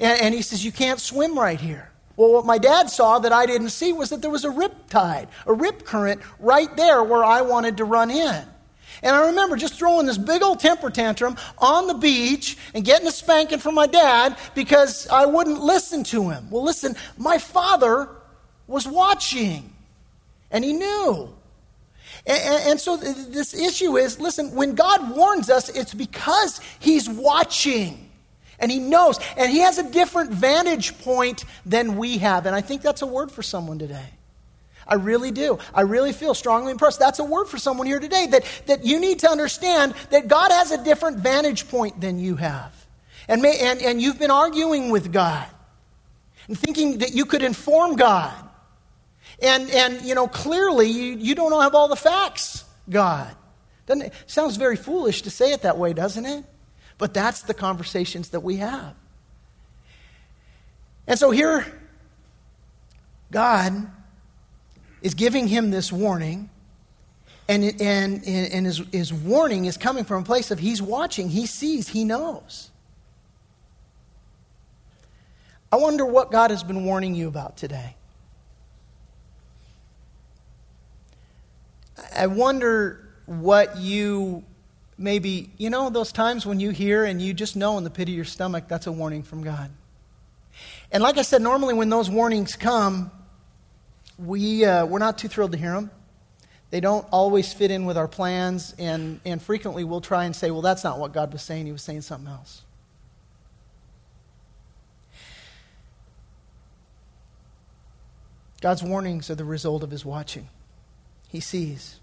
[0.03, 1.92] And, and he says, You can't swim right here.
[2.17, 4.89] Well, what my dad saw that I didn't see was that there was a rip
[4.89, 8.45] tide, a rip current right there where I wanted to run in.
[9.03, 13.09] And I remember just throwing this big old temper tantrum on the beach and getting
[13.09, 16.51] a spanking from my dad because I wouldn't listen to him.
[16.51, 18.09] Well, listen, my father
[18.67, 19.73] was watching
[20.51, 21.35] and he knew.
[22.27, 28.12] And, and, so this issue is listen, when God warns us, it's because he's watching
[28.63, 32.47] and he knows, and he has a different vantage point than we have.
[32.47, 34.07] And I think that's a word for someone today.
[34.87, 35.59] I really do.
[35.75, 37.01] I really feel strongly impressed.
[37.01, 40.53] That's a word for someone here today that, that you need to understand that God
[40.53, 42.73] has a different vantage point than you have.
[43.29, 45.47] And, may, and, and you've been arguing with God
[46.47, 48.33] and thinking that you could inform God.
[49.41, 53.35] And, and you know, clearly you, you don't have all the facts, God.
[53.87, 56.45] Doesn't it sounds very foolish to say it that way, doesn't it?
[57.03, 58.95] But that's the conversations that we have.
[61.09, 61.67] And so here,
[63.33, 63.91] God
[65.01, 66.49] is giving him this warning.
[67.49, 71.45] And, and, and his, his warning is coming from a place of he's watching, he
[71.45, 72.71] sees, he knows.
[75.73, 77.97] I wonder what God has been warning you about today.
[82.15, 84.45] I wonder what you
[85.03, 88.09] maybe, you know, those times when you hear and you just know in the pit
[88.09, 89.71] of your stomach that's a warning from God.
[90.91, 93.11] And like I said, normally when those warnings come,
[94.19, 95.91] we, uh, we're not too thrilled to hear them.
[96.71, 100.51] They don't always fit in with our plans, and, and frequently we'll try and say,
[100.51, 101.67] well, that's not what God was saying.
[101.67, 102.63] He was saying something else.
[108.63, 110.49] God's warnings are the result of his watching.
[111.29, 111.99] He sees.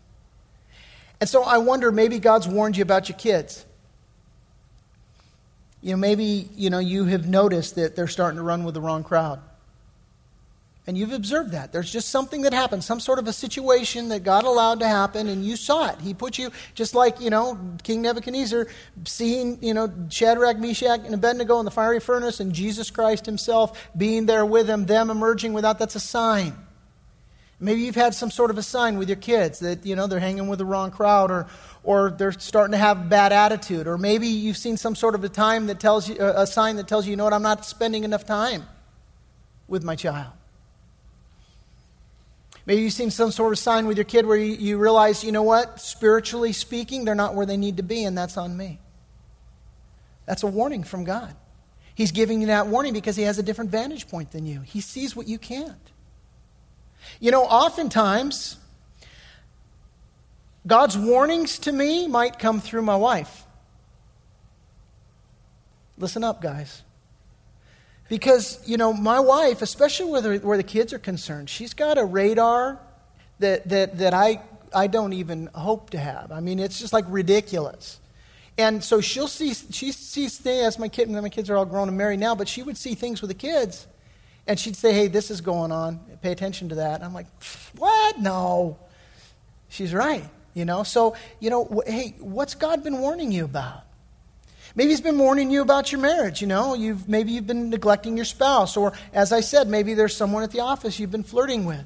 [1.19, 3.65] And so I wonder maybe God's warned you about your kids.
[5.81, 8.81] You know, maybe, you know, you have noticed that they're starting to run with the
[8.81, 9.39] wrong crowd.
[10.87, 11.71] And you've observed that.
[11.71, 15.27] There's just something that happened, some sort of a situation that God allowed to happen,
[15.27, 15.99] and you saw it.
[16.01, 18.65] He put you, just like, you know, King Nebuchadnezzar
[19.05, 23.89] seeing, you know, Shadrach, Meshach, and Abednego in the fiery furnace, and Jesus Christ himself
[23.95, 26.55] being there with them, them emerging without, that's a sign.
[27.61, 30.19] Maybe you've had some sort of a sign with your kids that, you know, they're
[30.19, 31.47] hanging with the wrong crowd or,
[31.83, 33.85] or they're starting to have a bad attitude.
[33.85, 36.87] Or maybe you've seen some sort of a time that tells you, a sign that
[36.87, 38.63] tells you, you know what, I'm not spending enough time
[39.67, 40.31] with my child.
[42.65, 45.31] Maybe you've seen some sort of sign with your kid where you, you realize, you
[45.31, 48.79] know what, spiritually speaking, they're not where they need to be, and that's on me.
[50.25, 51.35] That's a warning from God.
[51.95, 54.61] He's giving you that warning because he has a different vantage point than you.
[54.61, 55.75] He sees what you can't.
[57.19, 58.57] You know, oftentimes,
[60.65, 63.43] God's warnings to me might come through my wife.
[65.97, 66.83] Listen up, guys.
[68.07, 71.97] Because, you know, my wife, especially where the, where the kids are concerned, she's got
[71.97, 72.79] a radar
[73.39, 74.41] that, that, that I,
[74.73, 76.31] I don't even hope to have.
[76.31, 77.99] I mean, it's just like ridiculous.
[78.57, 81.97] And so she'll see, she sees things, my, kid, my kids are all grown and
[81.97, 83.87] married now, but she would see things with the kids
[84.47, 85.99] and she'd say, Hey, this is going on.
[86.21, 87.03] Pay attention to that.
[87.03, 87.27] I'm like,
[87.77, 88.19] What?
[88.19, 88.77] No.
[89.69, 90.27] She's right.
[90.53, 93.83] You know, so, you know, hey, what's God been warning you about?
[94.75, 96.73] Maybe he's been warning you about your marriage, you know.
[96.73, 98.77] You've, maybe you've been neglecting your spouse.
[98.77, 101.85] Or, as I said, maybe there's someone at the office you've been flirting with.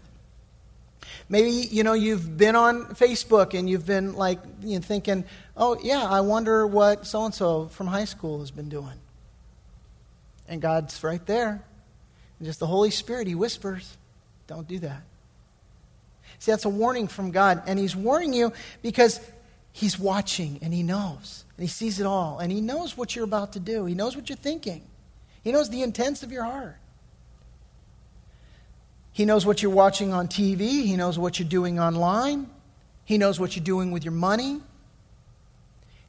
[1.30, 5.78] Maybe, you know, you've been on Facebook and you've been like you know, thinking, oh,
[5.82, 9.00] yeah, I wonder what so and so from high school has been doing.
[10.48, 11.64] And God's right there.
[12.40, 13.98] And just the Holy Spirit, He whispers,
[14.48, 15.02] don't do that.
[16.40, 17.64] See, that's a warning from God.
[17.68, 19.20] And He's warning you because
[19.72, 21.46] He's watching and He knows.
[21.58, 22.40] And He sees it all.
[22.40, 23.86] And He knows what you're about to do.
[23.86, 24.84] He knows what you're thinking.
[25.44, 26.78] He knows the intents of your heart.
[29.12, 30.84] He knows what you're watching on TV.
[30.84, 32.50] He knows what you're doing online.
[33.06, 34.62] He knows what you're doing with your money.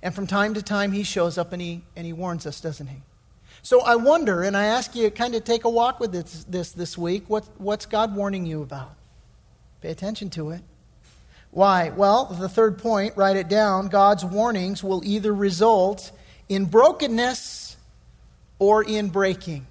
[0.03, 2.87] And from time to time, He shows up and He, and he warns us, doesn't
[2.87, 3.03] He?
[3.65, 6.73] So I wonder, and I ask you kind of take a walk with this this,
[6.73, 7.25] this week.
[7.29, 8.95] What, what's God warning you about?
[9.81, 10.61] Pay attention to it.
[11.51, 11.89] Why?
[11.89, 13.89] Well, the third point, write it down.
[13.89, 16.13] God's warnings will either result
[16.47, 17.79] in brokenness
[18.59, 19.67] or in breaking.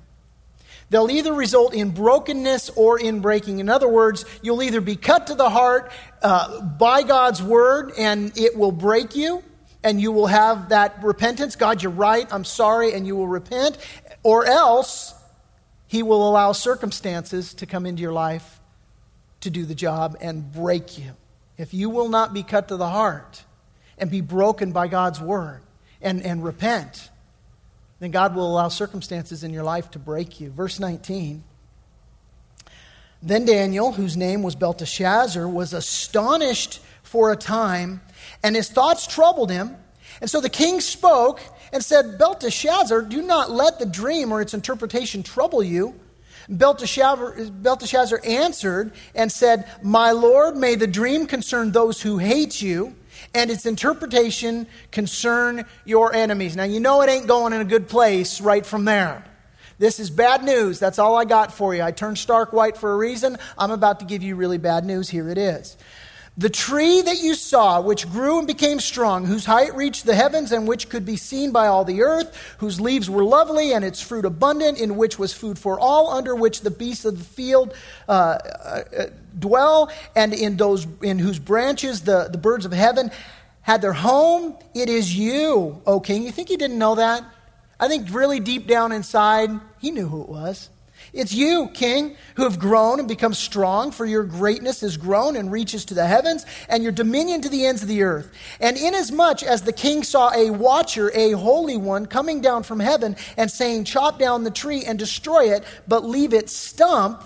[0.90, 3.60] They'll either result in brokenness or in breaking.
[3.60, 5.92] In other words, you'll either be cut to the heart
[6.24, 9.44] uh, by God's word and it will break you,
[9.84, 13.78] and you will have that repentance God, you're right, I'm sorry, and you will repent.
[14.24, 15.13] Or else,
[15.88, 18.60] He will allow circumstances to come into your life
[19.41, 21.12] to do the job and break you.
[21.58, 23.43] If you will not be cut to the heart
[23.98, 25.62] and be broken by God's word
[26.02, 27.10] and, and repent,
[28.00, 30.50] then God will allow circumstances in your life to break you.
[30.50, 31.43] Verse 19.
[33.22, 38.02] Then Daniel, whose name was Belteshazzar, was astonished for a time
[38.44, 39.76] and his thoughts troubled him.
[40.22, 44.54] And so the king spoke and said, Belteshazzar, do not let the dream or its
[44.54, 46.00] interpretation trouble you.
[46.50, 52.96] Belteshazzar, Belteshazzar answered and said, My lord, may the dream concern those who hate you,
[53.34, 56.56] and its interpretation concern your enemies.
[56.56, 59.26] Now, you know it ain't going in a good place right from there.
[59.80, 60.80] This is bad news.
[60.80, 61.82] That's all I got for you.
[61.82, 63.38] I turned stark white for a reason.
[63.58, 65.10] I'm about to give you really bad news.
[65.10, 65.78] Here it is.
[66.36, 70.52] The tree that you saw, which grew and became strong, whose height reached the heavens
[70.52, 74.02] and which could be seen by all the earth, whose leaves were lovely and its
[74.02, 77.76] fruit abundant, in which was food for all, under which the beasts of the field
[78.10, 79.06] uh, uh,
[79.38, 83.12] dwell, and in, those, in whose branches the, the birds of heaven
[83.62, 86.24] had their home, it is you, O king.
[86.24, 87.24] You think he didn't know that?
[87.80, 90.69] I think really deep down inside, he knew who it was.
[91.13, 95.52] It's you, King, who have grown and become strong, for your greatness has grown and
[95.52, 98.32] reaches to the heavens, and your dominion to the ends of the earth.
[98.60, 103.15] And inasmuch as the king saw a watcher, a holy one, coming down from heaven
[103.38, 107.24] and saying, Chop down the tree and destroy it, but leave its stump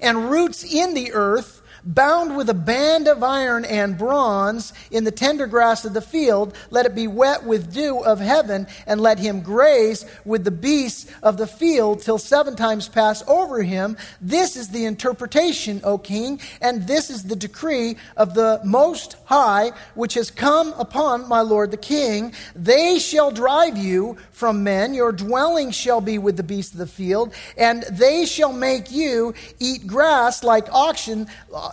[0.00, 5.10] and roots in the earth, bound with a band of iron and bronze in the
[5.10, 6.54] tender grass of the field.
[6.70, 11.10] Let it be wet with dew of heaven, and let him graze with the beasts
[11.22, 13.96] of the field till seven times pass over him.
[14.20, 19.72] This is the interpretation, O king, and this is the decree of the Most High,
[19.94, 22.32] which has come upon my lord the king.
[22.54, 26.86] They shall drive you from men, your dwelling shall be with the beasts of the
[26.86, 31.28] field, and they shall make you eat grass like oxen.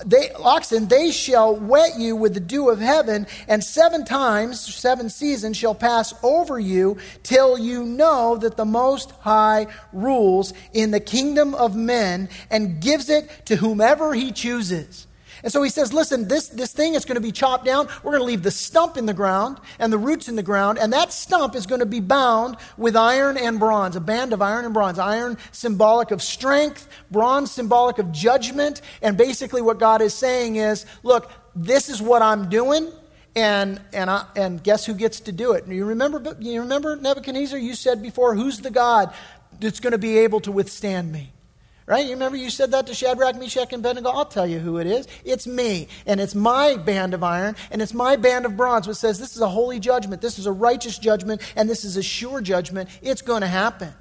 [0.06, 5.10] They, oxen, they shall wet you with the dew of heaven, and seven times, seven
[5.10, 11.00] seasons shall pass over you till you know that the Most High rules in the
[11.00, 15.08] kingdom of men and gives it to whomever he chooses.
[15.44, 17.88] And so he says, listen, this, this thing is going to be chopped down.
[18.04, 20.78] We're going to leave the stump in the ground and the roots in the ground,
[20.78, 24.42] and that stump is going to be bound with iron and bronze, a band of
[24.42, 25.00] iron and bronze.
[25.00, 28.82] Iron symbolic of strength, bronze symbolic of judgment.
[29.02, 32.92] And basically, what God is saying is, look, this is what I'm doing.
[33.36, 35.68] And, and, I, and guess who gets to do it?
[35.68, 37.60] You remember, you remember Nebuchadnezzar?
[37.60, 39.14] You said before, who's the God
[39.60, 41.32] that's going to be able to withstand me?
[41.90, 42.06] Right?
[42.06, 44.10] You remember you said that to Shadrach, Meshach, and Abednego?
[44.12, 45.08] I'll tell you who it is.
[45.26, 45.88] It's me.
[46.06, 49.36] And it's my band of iron, and it's my band of bronze, which says this
[49.36, 52.92] is a holy judgment, this is a righteous judgment, and this is a sure judgment.
[53.02, 53.92] It's going to happen.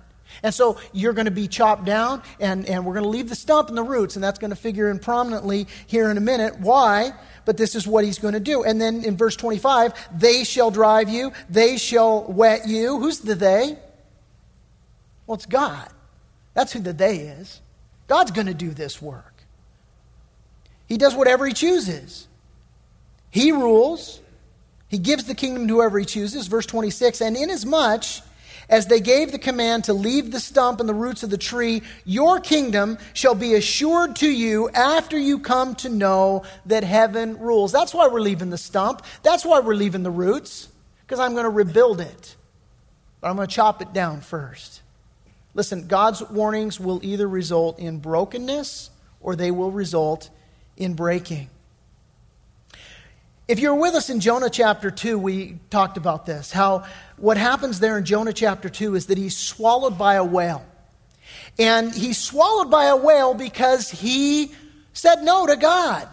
[0.42, 3.34] And so you're going to be chopped down, and, and we're going to leave the
[3.34, 6.60] stump and the roots, and that's going to figure in prominently here in a minute.
[6.60, 7.12] Why?
[7.46, 8.64] But this is what he's going to do.
[8.64, 12.98] And then in verse 25, they shall drive you, they shall wet you.
[12.98, 13.78] Who's the they?
[15.26, 15.88] Well, it's God.
[16.52, 17.62] That's who the they is.
[18.08, 19.44] God's going to do this work.
[20.86, 22.26] He does whatever he chooses.
[23.30, 24.20] He rules.
[24.88, 26.46] He gives the kingdom to whoever he chooses.
[26.46, 28.04] Verse 26 And inasmuch
[28.70, 31.82] as they gave the command to leave the stump and the roots of the tree,
[32.04, 37.72] your kingdom shall be assured to you after you come to know that heaven rules.
[37.72, 39.04] That's why we're leaving the stump.
[39.22, 40.68] That's why we're leaving the roots,
[41.02, 42.36] because I'm going to rebuild it.
[43.20, 44.82] But I'm going to chop it down first.
[45.58, 48.90] Listen, God's warnings will either result in brokenness
[49.20, 50.30] or they will result
[50.76, 51.50] in breaking.
[53.48, 56.52] If you're with us in Jonah chapter 2, we talked about this.
[56.52, 56.84] How
[57.16, 60.64] what happens there in Jonah chapter 2 is that he's swallowed by a whale.
[61.58, 64.52] And he's swallowed by a whale because he
[64.92, 66.06] said no to God.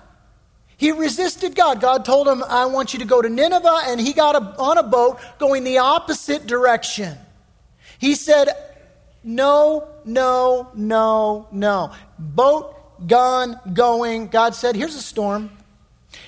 [0.75, 1.81] He resisted God.
[1.81, 4.83] God told him, I want you to go to Nineveh, and he got on a
[4.83, 7.15] boat going the opposite direction.
[7.99, 8.49] He said,
[9.25, 11.91] no, no, no, no.
[12.19, 14.27] Boat gone, going.
[14.27, 15.49] God said, Here's a storm.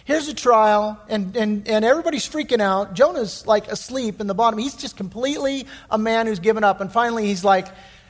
[0.04, 1.00] Here's a trial.
[1.08, 2.96] And, and, and everybody's freaking out.
[2.96, 4.58] Jonah's like asleep in the bottom.
[4.58, 6.82] He's just completely a man who's given up.
[6.82, 7.68] And finally, he's like,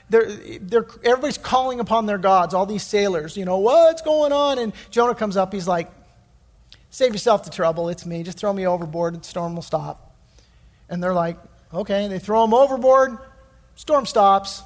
[0.09, 0.31] they're,
[0.61, 4.57] they're, everybody's calling upon their gods, all these sailors, you know, what's going on?
[4.57, 5.53] And Jonah comes up.
[5.53, 5.91] He's like,
[6.89, 7.89] Save yourself the trouble.
[7.89, 8.23] It's me.
[8.23, 9.19] Just throw me overboard.
[9.19, 10.15] The storm will stop.
[10.87, 11.37] And they're like,
[11.73, 12.07] Okay.
[12.07, 13.17] They throw him overboard.
[13.77, 14.63] Storm stops,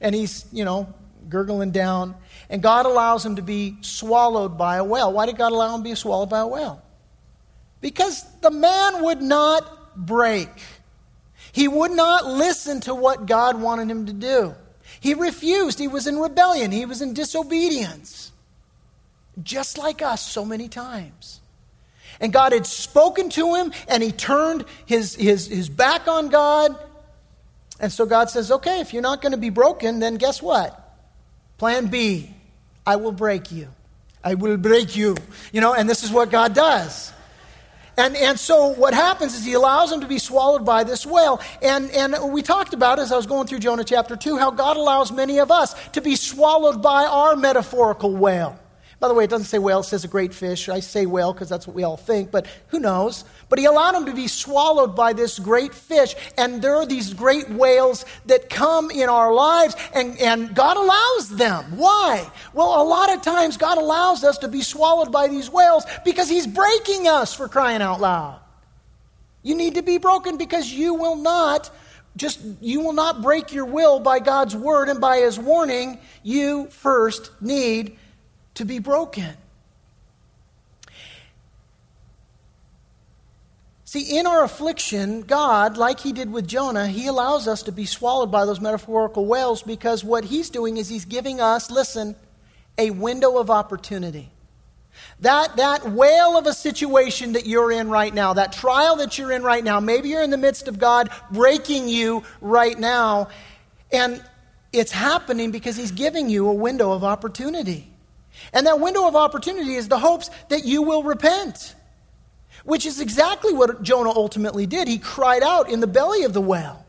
[0.00, 0.92] and he's, you know,
[1.28, 2.14] gurgling down.
[2.48, 5.12] And God allows him to be swallowed by a whale.
[5.12, 6.82] Why did God allow him to be swallowed by a whale?
[7.80, 10.50] Because the man would not break.
[11.52, 14.54] He would not listen to what God wanted him to do.
[15.00, 15.78] He refused.
[15.78, 16.70] He was in rebellion.
[16.70, 18.32] He was in disobedience.
[19.42, 21.40] Just like us so many times.
[22.20, 26.76] And God had spoken to him, and he turned his, his, his back on God
[27.80, 30.82] and so God says, okay, if you're not going to be broken, then guess what?
[31.58, 32.30] Plan B
[32.86, 33.68] I will break you.
[34.22, 35.16] I will break you.
[35.52, 37.12] You know, and this is what God does.
[37.98, 41.40] And, and so what happens is he allows him to be swallowed by this whale.
[41.62, 44.76] And, and we talked about, as I was going through Jonah chapter 2, how God
[44.76, 48.58] allows many of us to be swallowed by our metaphorical whale.
[49.00, 50.68] By the way, it doesn't say whale, it says a great fish.
[50.68, 53.24] I say whale because that's what we all think, but who knows?
[53.48, 56.16] But he allowed him to be swallowed by this great fish.
[56.36, 61.36] And there are these great whales that come in our lives, and, and God allows
[61.36, 61.76] them.
[61.76, 62.28] Why?
[62.52, 66.28] Well, a lot of times God allows us to be swallowed by these whales because
[66.28, 68.40] he's breaking us for crying out loud.
[69.42, 71.70] You need to be broken because you will not
[72.16, 75.98] just you will not break your will by God's word and by his warning.
[76.22, 77.98] You first need
[78.54, 79.36] to be broken.
[83.96, 87.86] See, in our affliction, God, like He did with Jonah, He allows us to be
[87.86, 92.14] swallowed by those metaphorical whales because what He's doing is He's giving us, listen,
[92.76, 94.28] a window of opportunity.
[95.20, 99.32] That, that whale of a situation that you're in right now, that trial that you're
[99.32, 103.30] in right now, maybe you're in the midst of God breaking you right now,
[103.90, 104.22] and
[104.74, 107.90] it's happening because He's giving you a window of opportunity.
[108.52, 111.74] And that window of opportunity is the hopes that you will repent,
[112.66, 114.88] which is exactly what Jonah ultimately did.
[114.88, 116.84] He cried out in the belly of the whale.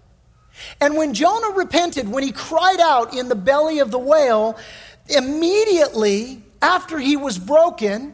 [0.82, 4.58] And when Jonah repented, when he cried out in the belly of the whale,
[5.08, 8.14] immediately after he was broken,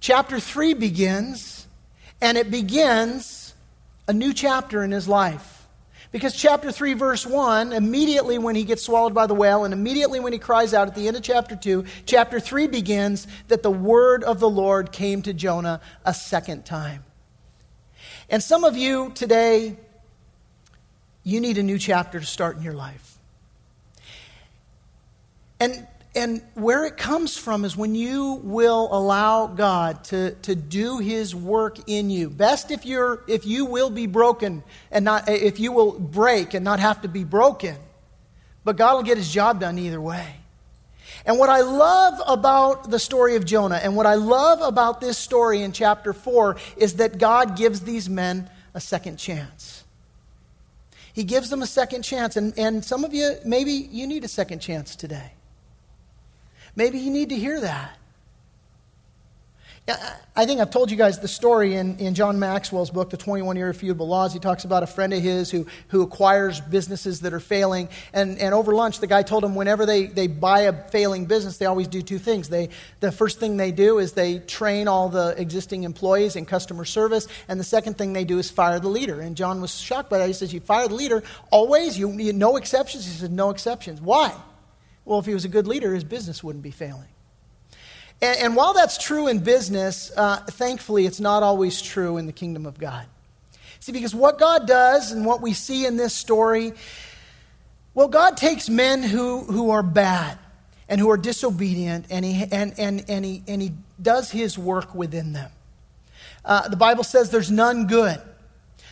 [0.00, 1.68] chapter 3 begins,
[2.20, 3.54] and it begins
[4.08, 5.53] a new chapter in his life.
[6.14, 10.20] Because chapter 3, verse 1, immediately when he gets swallowed by the whale, and immediately
[10.20, 13.70] when he cries out at the end of chapter 2, chapter 3 begins that the
[13.72, 17.02] word of the Lord came to Jonah a second time.
[18.30, 19.76] And some of you today,
[21.24, 23.18] you need a new chapter to start in your life.
[25.58, 25.84] And
[26.14, 31.34] and where it comes from is when you will allow God to, to do his
[31.34, 32.30] work in you.
[32.30, 36.64] Best if you're if you will be broken and not if you will break and
[36.64, 37.76] not have to be broken.
[38.62, 40.36] But God will get his job done either way.
[41.26, 45.18] And what I love about the story of Jonah and what I love about this
[45.18, 49.84] story in chapter 4 is that God gives these men a second chance.
[51.12, 52.36] He gives them a second chance.
[52.36, 55.32] And, and some of you, maybe you need a second chance today.
[56.76, 57.98] Maybe you need to hear that.
[60.34, 63.58] I think I've told you guys the story in, in John Maxwell's book, The 21
[63.58, 64.32] Irrefutable Laws.
[64.32, 67.90] He talks about a friend of his who, who acquires businesses that are failing.
[68.14, 71.58] And, and over lunch, the guy told him whenever they, they buy a failing business,
[71.58, 72.48] they always do two things.
[72.48, 72.70] They,
[73.00, 77.28] the first thing they do is they train all the existing employees in customer service.
[77.46, 79.20] And the second thing they do is fire the leader.
[79.20, 80.26] And John was shocked by that.
[80.26, 81.98] He says, You fire the leader always?
[81.98, 83.04] You, you no exceptions?
[83.04, 84.00] He said, No exceptions.
[84.00, 84.34] Why?
[85.04, 87.08] Well, if he was a good leader, his business wouldn't be failing.
[88.22, 92.32] And, and while that's true in business, uh, thankfully, it's not always true in the
[92.32, 93.06] kingdom of God.
[93.80, 96.72] See, because what God does and what we see in this story,
[97.92, 100.38] well, God takes men who, who are bad
[100.88, 104.94] and who are disobedient, and he, and, and, and, he, and he does his work
[104.94, 105.50] within them.
[106.44, 108.20] Uh, the Bible says there's none good.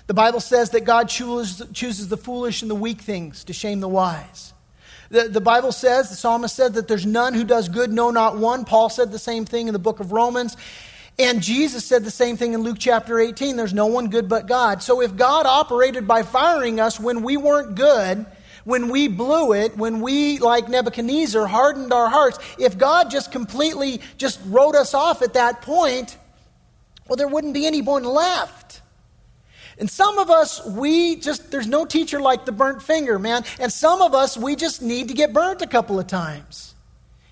[0.06, 3.80] The Bible says that God chooses, chooses the foolish and the weak things to shame
[3.80, 4.52] the wise.
[5.12, 8.38] The, the Bible says, the psalmist said that there's none who does good, no, not
[8.38, 8.64] one.
[8.64, 10.56] Paul said the same thing in the book of Romans.
[11.18, 14.46] And Jesus said the same thing in Luke chapter 18 there's no one good but
[14.46, 14.82] God.
[14.82, 18.24] So if God operated by firing us when we weren't good,
[18.64, 24.00] when we blew it, when we, like Nebuchadnezzar, hardened our hearts, if God just completely
[24.16, 26.16] just wrote us off at that point,
[27.06, 28.61] well, there wouldn't be anyone left.
[29.82, 33.42] And some of us, we just, there's no teacher like the burnt finger, man.
[33.58, 36.76] And some of us, we just need to get burnt a couple of times.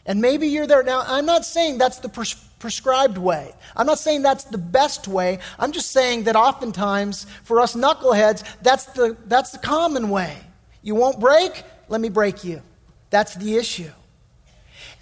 [0.05, 0.83] And maybe you're there.
[0.83, 3.55] Now, I'm not saying that's the pres- prescribed way.
[3.77, 5.39] I'm not saying that's the best way.
[5.61, 10.37] I'm just saying that oftentimes, for us knuckleheads, that's the, that's the common way.
[10.83, 11.63] You won't break?
[11.87, 12.63] Let me break you.
[13.11, 13.93] That's the issue.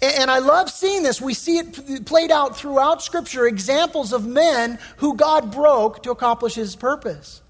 [0.01, 1.21] And I love seeing this.
[1.21, 6.55] We see it played out throughout Scripture examples of men who God broke to accomplish
[6.55, 7.41] his purpose.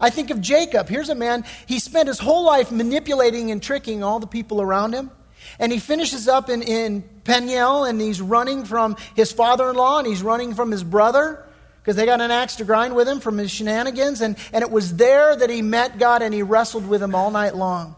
[0.00, 0.88] I think of Jacob.
[0.88, 4.92] Here's a man, he spent his whole life manipulating and tricking all the people around
[4.92, 5.10] him.
[5.58, 9.98] And he finishes up in, in Peniel and he's running from his father in law
[9.98, 11.44] and he's running from his brother
[11.80, 14.20] because they got an axe to grind with him from his shenanigans.
[14.20, 17.30] And, and it was there that he met God and he wrestled with him all
[17.30, 17.94] night long.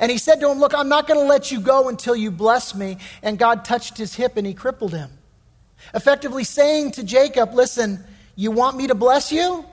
[0.00, 2.30] And he said to him, Look, I'm not going to let you go until you
[2.30, 2.96] bless me.
[3.22, 5.10] And God touched his hip and he crippled him.
[5.94, 8.02] Effectively saying to Jacob, Listen,
[8.34, 9.64] you want me to bless you?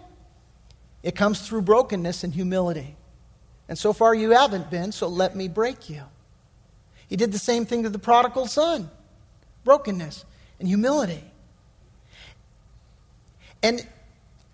[1.01, 2.97] It comes through brokenness and humility.
[3.69, 6.03] And so far you haven't been, so let me break you.
[7.07, 8.91] He did the same thing to the prodigal son
[9.63, 10.23] brokenness
[10.59, 11.23] and humility.
[13.61, 13.86] And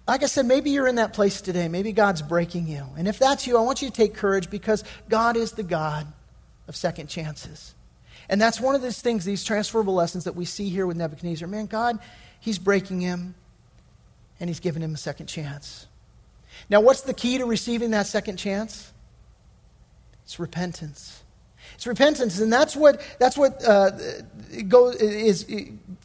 [0.08, 1.70] like I said, maybe you're in that place today.
[1.70, 2.86] Maybe God's breaking you.
[2.98, 6.08] And if that's you, I want you to take courage because God is the God
[6.68, 7.74] of second chances.
[8.30, 11.48] And that's one of these things, these transferable lessons that we see here with Nebuchadnezzar.
[11.48, 12.00] Man, God,
[12.40, 13.36] He's breaking him
[14.40, 15.88] and He's giving him a second chance.
[16.70, 18.92] Now, what's the key to receiving that second chance?
[20.24, 21.23] It's repentance.
[21.76, 23.92] It's repentance, and that's what that's what uh,
[24.68, 25.46] goes, is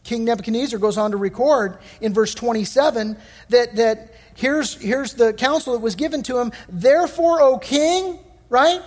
[0.05, 3.17] King Nebuchadnezzar goes on to record in verse 27
[3.51, 6.53] that that here's here's the counsel that was given to him.
[6.69, 8.81] Therefore, O king, right?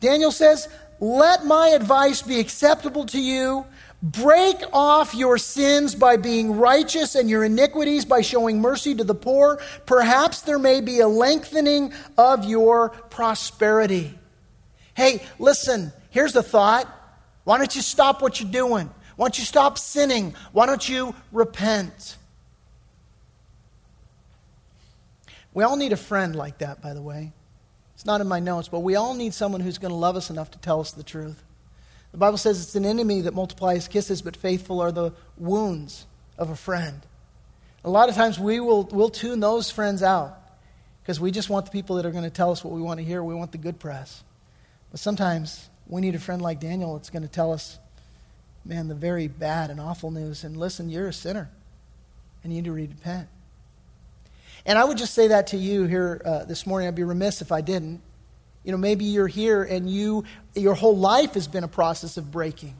[0.00, 0.68] Daniel says,
[1.00, 3.64] "Let my advice be acceptable to you."
[4.02, 9.14] Break off your sins by being righteous and your iniquities by showing mercy to the
[9.14, 9.60] poor.
[9.86, 14.18] Perhaps there may be a lengthening of your prosperity.
[14.94, 16.86] Hey, listen, Here's the thought
[17.44, 18.88] why don't you stop what you're doing?
[19.16, 20.34] Why don't you stop sinning?
[20.52, 22.16] Why don't you repent?
[25.54, 27.32] We all need a friend like that, by the way.
[27.94, 30.30] It's not in my notes, but we all need someone who's going to love us
[30.30, 31.42] enough to tell us the truth.
[32.12, 36.06] The Bible says it's an enemy that multiplies kisses, but faithful are the wounds
[36.38, 37.00] of a friend.
[37.84, 40.38] A lot of times we will we'll tune those friends out
[41.02, 43.00] because we just want the people that are going to tell us what we want
[43.00, 43.24] to hear.
[43.24, 44.22] We want the good press.
[44.90, 47.78] But sometimes we need a friend like Daniel that's going to tell us,
[48.64, 50.44] man, the very bad and awful news.
[50.44, 51.50] And listen, you're a sinner
[52.42, 53.28] and you need to repent.
[54.64, 56.88] And I would just say that to you here uh, this morning.
[56.88, 58.00] I'd be remiss if I didn't.
[58.64, 60.24] You know, maybe you're here and you,
[60.54, 62.74] your whole life has been a process of breaking.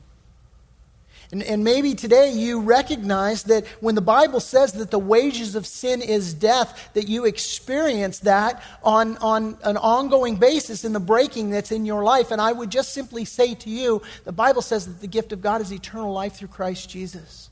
[1.33, 5.66] And, and maybe today you recognize that when the Bible says that the wages of
[5.66, 11.49] sin is death, that you experience that on, on an ongoing basis in the breaking
[11.49, 12.30] that's in your life.
[12.30, 15.41] And I would just simply say to you the Bible says that the gift of
[15.41, 17.49] God is eternal life through Christ Jesus.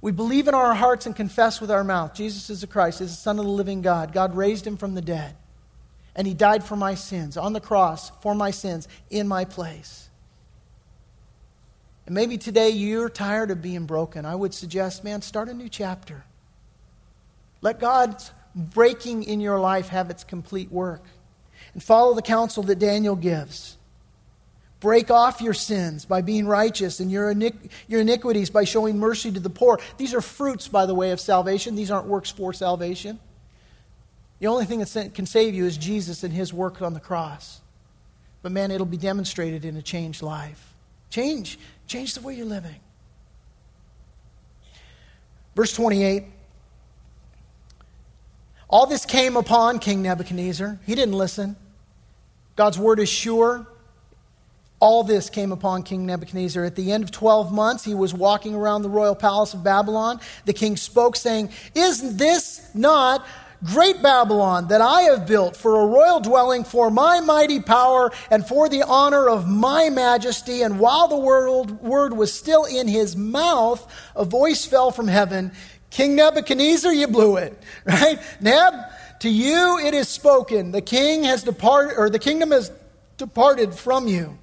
[0.00, 3.10] We believe in our hearts and confess with our mouth Jesus is the Christ, is
[3.10, 4.14] the Son of the living God.
[4.14, 5.36] God raised him from the dead.
[6.16, 10.09] And he died for my sins on the cross for my sins in my place.
[12.10, 14.26] And maybe today you're tired of being broken.
[14.26, 16.24] I would suggest, man, start a new chapter.
[17.60, 21.04] Let God's breaking in your life have its complete work.
[21.72, 23.76] And follow the counsel that Daniel gives.
[24.80, 29.30] Break off your sins by being righteous and your, iniqu- your iniquities by showing mercy
[29.30, 29.78] to the poor.
[29.96, 31.76] These are fruits, by the way, of salvation.
[31.76, 33.20] These aren't works for salvation.
[34.40, 37.60] The only thing that can save you is Jesus and his work on the cross.
[38.42, 40.66] But man, it'll be demonstrated in a changed life.
[41.10, 41.58] Change.
[41.90, 42.76] Change the way you're living.
[45.56, 46.22] Verse 28.
[48.68, 50.78] All this came upon King Nebuchadnezzar.
[50.86, 51.56] He didn't listen.
[52.54, 53.66] God's word is sure.
[54.78, 56.62] All this came upon King Nebuchadnezzar.
[56.64, 60.20] At the end of 12 months, he was walking around the royal palace of Babylon.
[60.44, 63.26] The king spoke, saying, Is this not
[63.64, 68.46] great Babylon that I have built for a royal dwelling for my mighty power and
[68.46, 70.62] for the honor of my majesty?
[70.62, 73.86] And while the word, word was still in his mouth,
[74.16, 75.52] a voice fell from heaven
[75.90, 78.18] King Nebuchadnezzar, you blew it, right?
[78.40, 78.74] Neb,
[79.20, 80.72] to you it is spoken.
[80.72, 82.72] The king has departed, or the kingdom has
[83.16, 84.38] departed from you.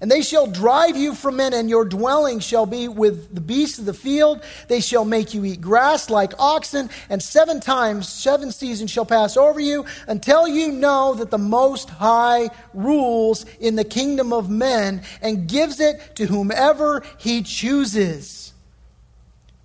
[0.00, 3.78] And they shall drive you from men, and your dwelling shall be with the beasts
[3.78, 4.42] of the field.
[4.68, 9.36] They shall make you eat grass like oxen, and seven times, seven seasons shall pass
[9.36, 15.02] over you until you know that the Most High rules in the kingdom of men
[15.20, 18.54] and gives it to whomever he chooses.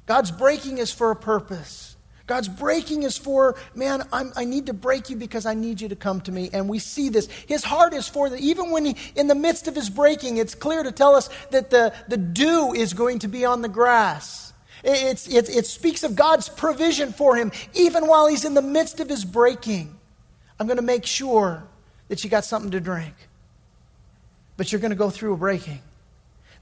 [0.06, 1.85] God's breaking is for a purpose.
[2.28, 5.90] God's breaking is for, man, I'm, i need to break you because I need you
[5.90, 6.50] to come to me.
[6.52, 7.28] And we see this.
[7.48, 8.40] His heart is for that.
[8.40, 11.70] Even when he, in the midst of his breaking, it's clear to tell us that
[11.70, 14.54] the, the dew is going to be on the grass.
[14.84, 19.10] It, it speaks of God's provision for him, even while he's in the midst of
[19.10, 19.96] his breaking.
[20.60, 21.64] I'm going to make sure
[22.08, 23.14] that you got something to drink.
[24.58, 25.82] But you're going to go through a breaking.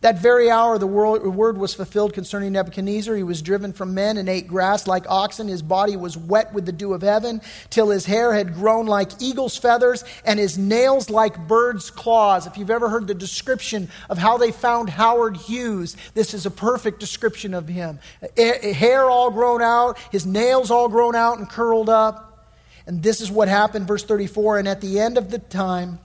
[0.03, 3.15] That very hour, the word was fulfilled concerning Nebuchadnezzar.
[3.15, 5.47] He was driven from men and ate grass like oxen.
[5.47, 7.39] His body was wet with the dew of heaven,
[7.69, 12.45] till his hair had grown like eagle's feathers and his nails like bird's claws.
[12.45, 16.51] If you've ever heard the description of how they found Howard Hughes, this is a
[16.51, 17.97] perfect description of him.
[18.37, 22.45] Hair all grown out, his nails all grown out and curled up.
[22.85, 24.59] And this is what happened, verse 34.
[24.59, 25.99] And at the end of the time,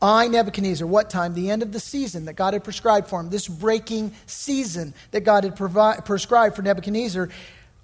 [0.00, 1.32] I, Nebuchadnezzar, what time?
[1.34, 5.22] The end of the season that God had prescribed for him, this breaking season that
[5.22, 7.30] God had provi- prescribed for Nebuchadnezzar.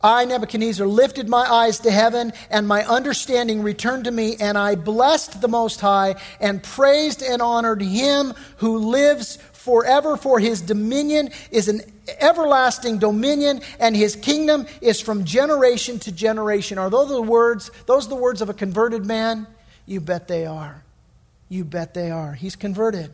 [0.02, 4.74] I, Nebuchadnezzar, lifted my eyes to heaven, and my understanding returned to me, and I
[4.74, 11.30] blessed the Most High, and praised and honored him who lives forever, for his dominion
[11.50, 11.80] is an
[12.20, 16.78] everlasting dominion, and his kingdom is from generation to generation.
[16.78, 19.46] Are those the words, those the words of a converted man?
[19.86, 20.82] You bet they are.
[21.52, 22.32] You bet they are.
[22.32, 23.12] He's converted.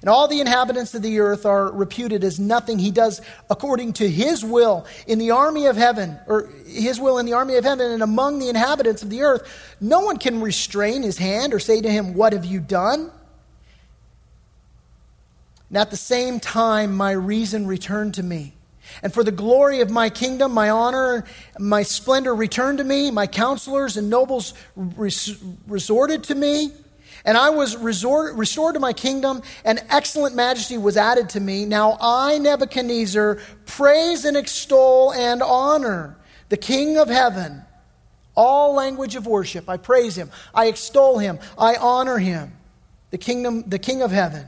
[0.00, 3.20] And all the inhabitants of the earth are reputed as nothing he does
[3.50, 7.56] according to his will in the army of heaven, or his will in the army
[7.56, 9.76] of heaven and among the inhabitants of the earth.
[9.78, 13.10] No one can restrain his hand or say to him, What have you done?
[15.68, 18.54] And at the same time, my reason returned to me.
[19.02, 21.26] And for the glory of my kingdom, my honor,
[21.58, 23.10] my splendor returned to me.
[23.10, 26.72] My counselors and nobles res- resorted to me.
[27.26, 31.66] And I was resort, restored to my kingdom, and excellent majesty was added to me.
[31.66, 36.16] Now I, Nebuchadnezzar, praise and extol and honor
[36.50, 37.62] the King of heaven.
[38.36, 42.52] All language of worship, I praise him, I extol him, I honor him,
[43.10, 44.46] the kingdom, the King of heaven.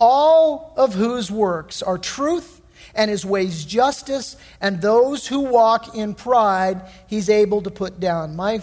[0.00, 2.60] All of whose works are truth
[2.96, 8.34] and his ways justice, and those who walk in pride he's able to put down.
[8.34, 8.60] My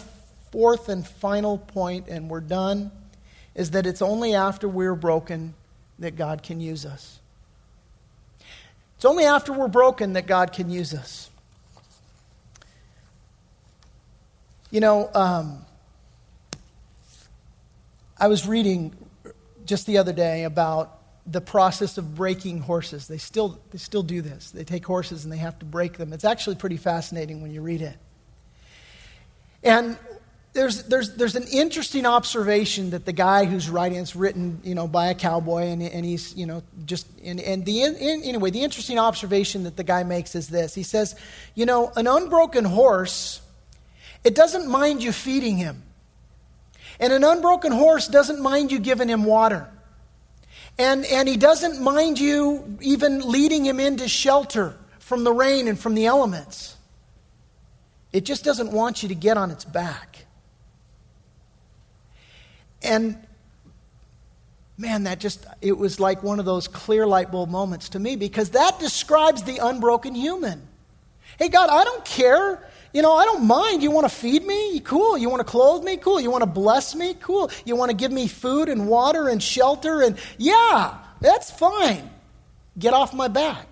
[0.52, 2.92] fourth and final point, and we're done
[3.60, 5.54] is that it's only after we're broken
[6.00, 7.20] that God can use us.
[8.96, 11.30] It's only after we're broken that God can use us.
[14.72, 15.66] You know, um,
[18.18, 18.96] I was reading
[19.66, 20.98] just the other day about
[21.28, 23.10] the process of breaking horses.
[23.10, 24.52] They still, they still do this.
[24.52, 26.14] They take horses and they have to break them.
[26.14, 27.98] It's actually pretty fascinating when you read it.
[29.64, 29.98] And
[30.54, 34.88] there's, there's, there's an interesting observation that the guy who's writing it's written you know
[34.88, 38.64] by a cowboy and, and he's you know just and, and the in, anyway the
[38.64, 41.16] interesting observation that the guy makes is this he says
[41.54, 43.42] you know an unbroken horse
[44.24, 45.84] it doesn't mind you feeding him
[47.00, 49.70] and an unbroken horse doesn't mind you giving him water
[50.80, 55.78] and, and he doesn't mind you even leading him into shelter from the rain and
[55.78, 56.78] from the elements.
[58.14, 60.26] It just doesn't want you to get on its back.
[62.82, 63.18] And
[64.78, 68.16] man, that just, it was like one of those clear light bulb moments to me
[68.16, 70.62] because that describes the unbroken human.
[71.38, 72.64] Hey, God, I don't care
[72.94, 73.84] you know, I don't mind.
[73.84, 74.80] You want to feed me?
[74.80, 75.18] Cool.
[75.18, 75.98] You want to clothe me?
[75.98, 76.20] Cool.
[76.20, 77.14] You want to bless me?
[77.14, 77.52] Cool.
[77.66, 80.02] You want to give me food and water and shelter?
[80.02, 82.10] And yeah, that's fine.
[82.78, 83.68] Get off my back.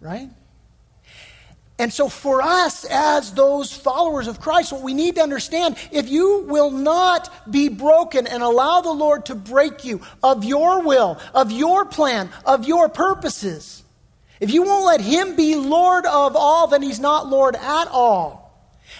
[0.00, 0.28] Right?
[1.76, 6.08] And so, for us as those followers of Christ, what we need to understand if
[6.08, 11.18] you will not be broken and allow the Lord to break you of your will,
[11.34, 13.82] of your plan, of your purposes,
[14.38, 18.44] if you won't let Him be Lord of all, then He's not Lord at all.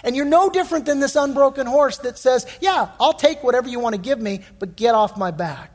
[0.03, 3.79] And you're no different than this unbroken horse that says, Yeah, I'll take whatever you
[3.79, 5.71] want to give me, but get off my back.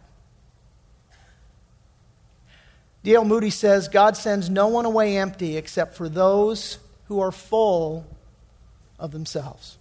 [3.04, 3.24] D.L.
[3.24, 6.76] Moody says, God sends no one away empty except for those
[7.10, 8.06] who are full
[9.00, 9.78] of themselves.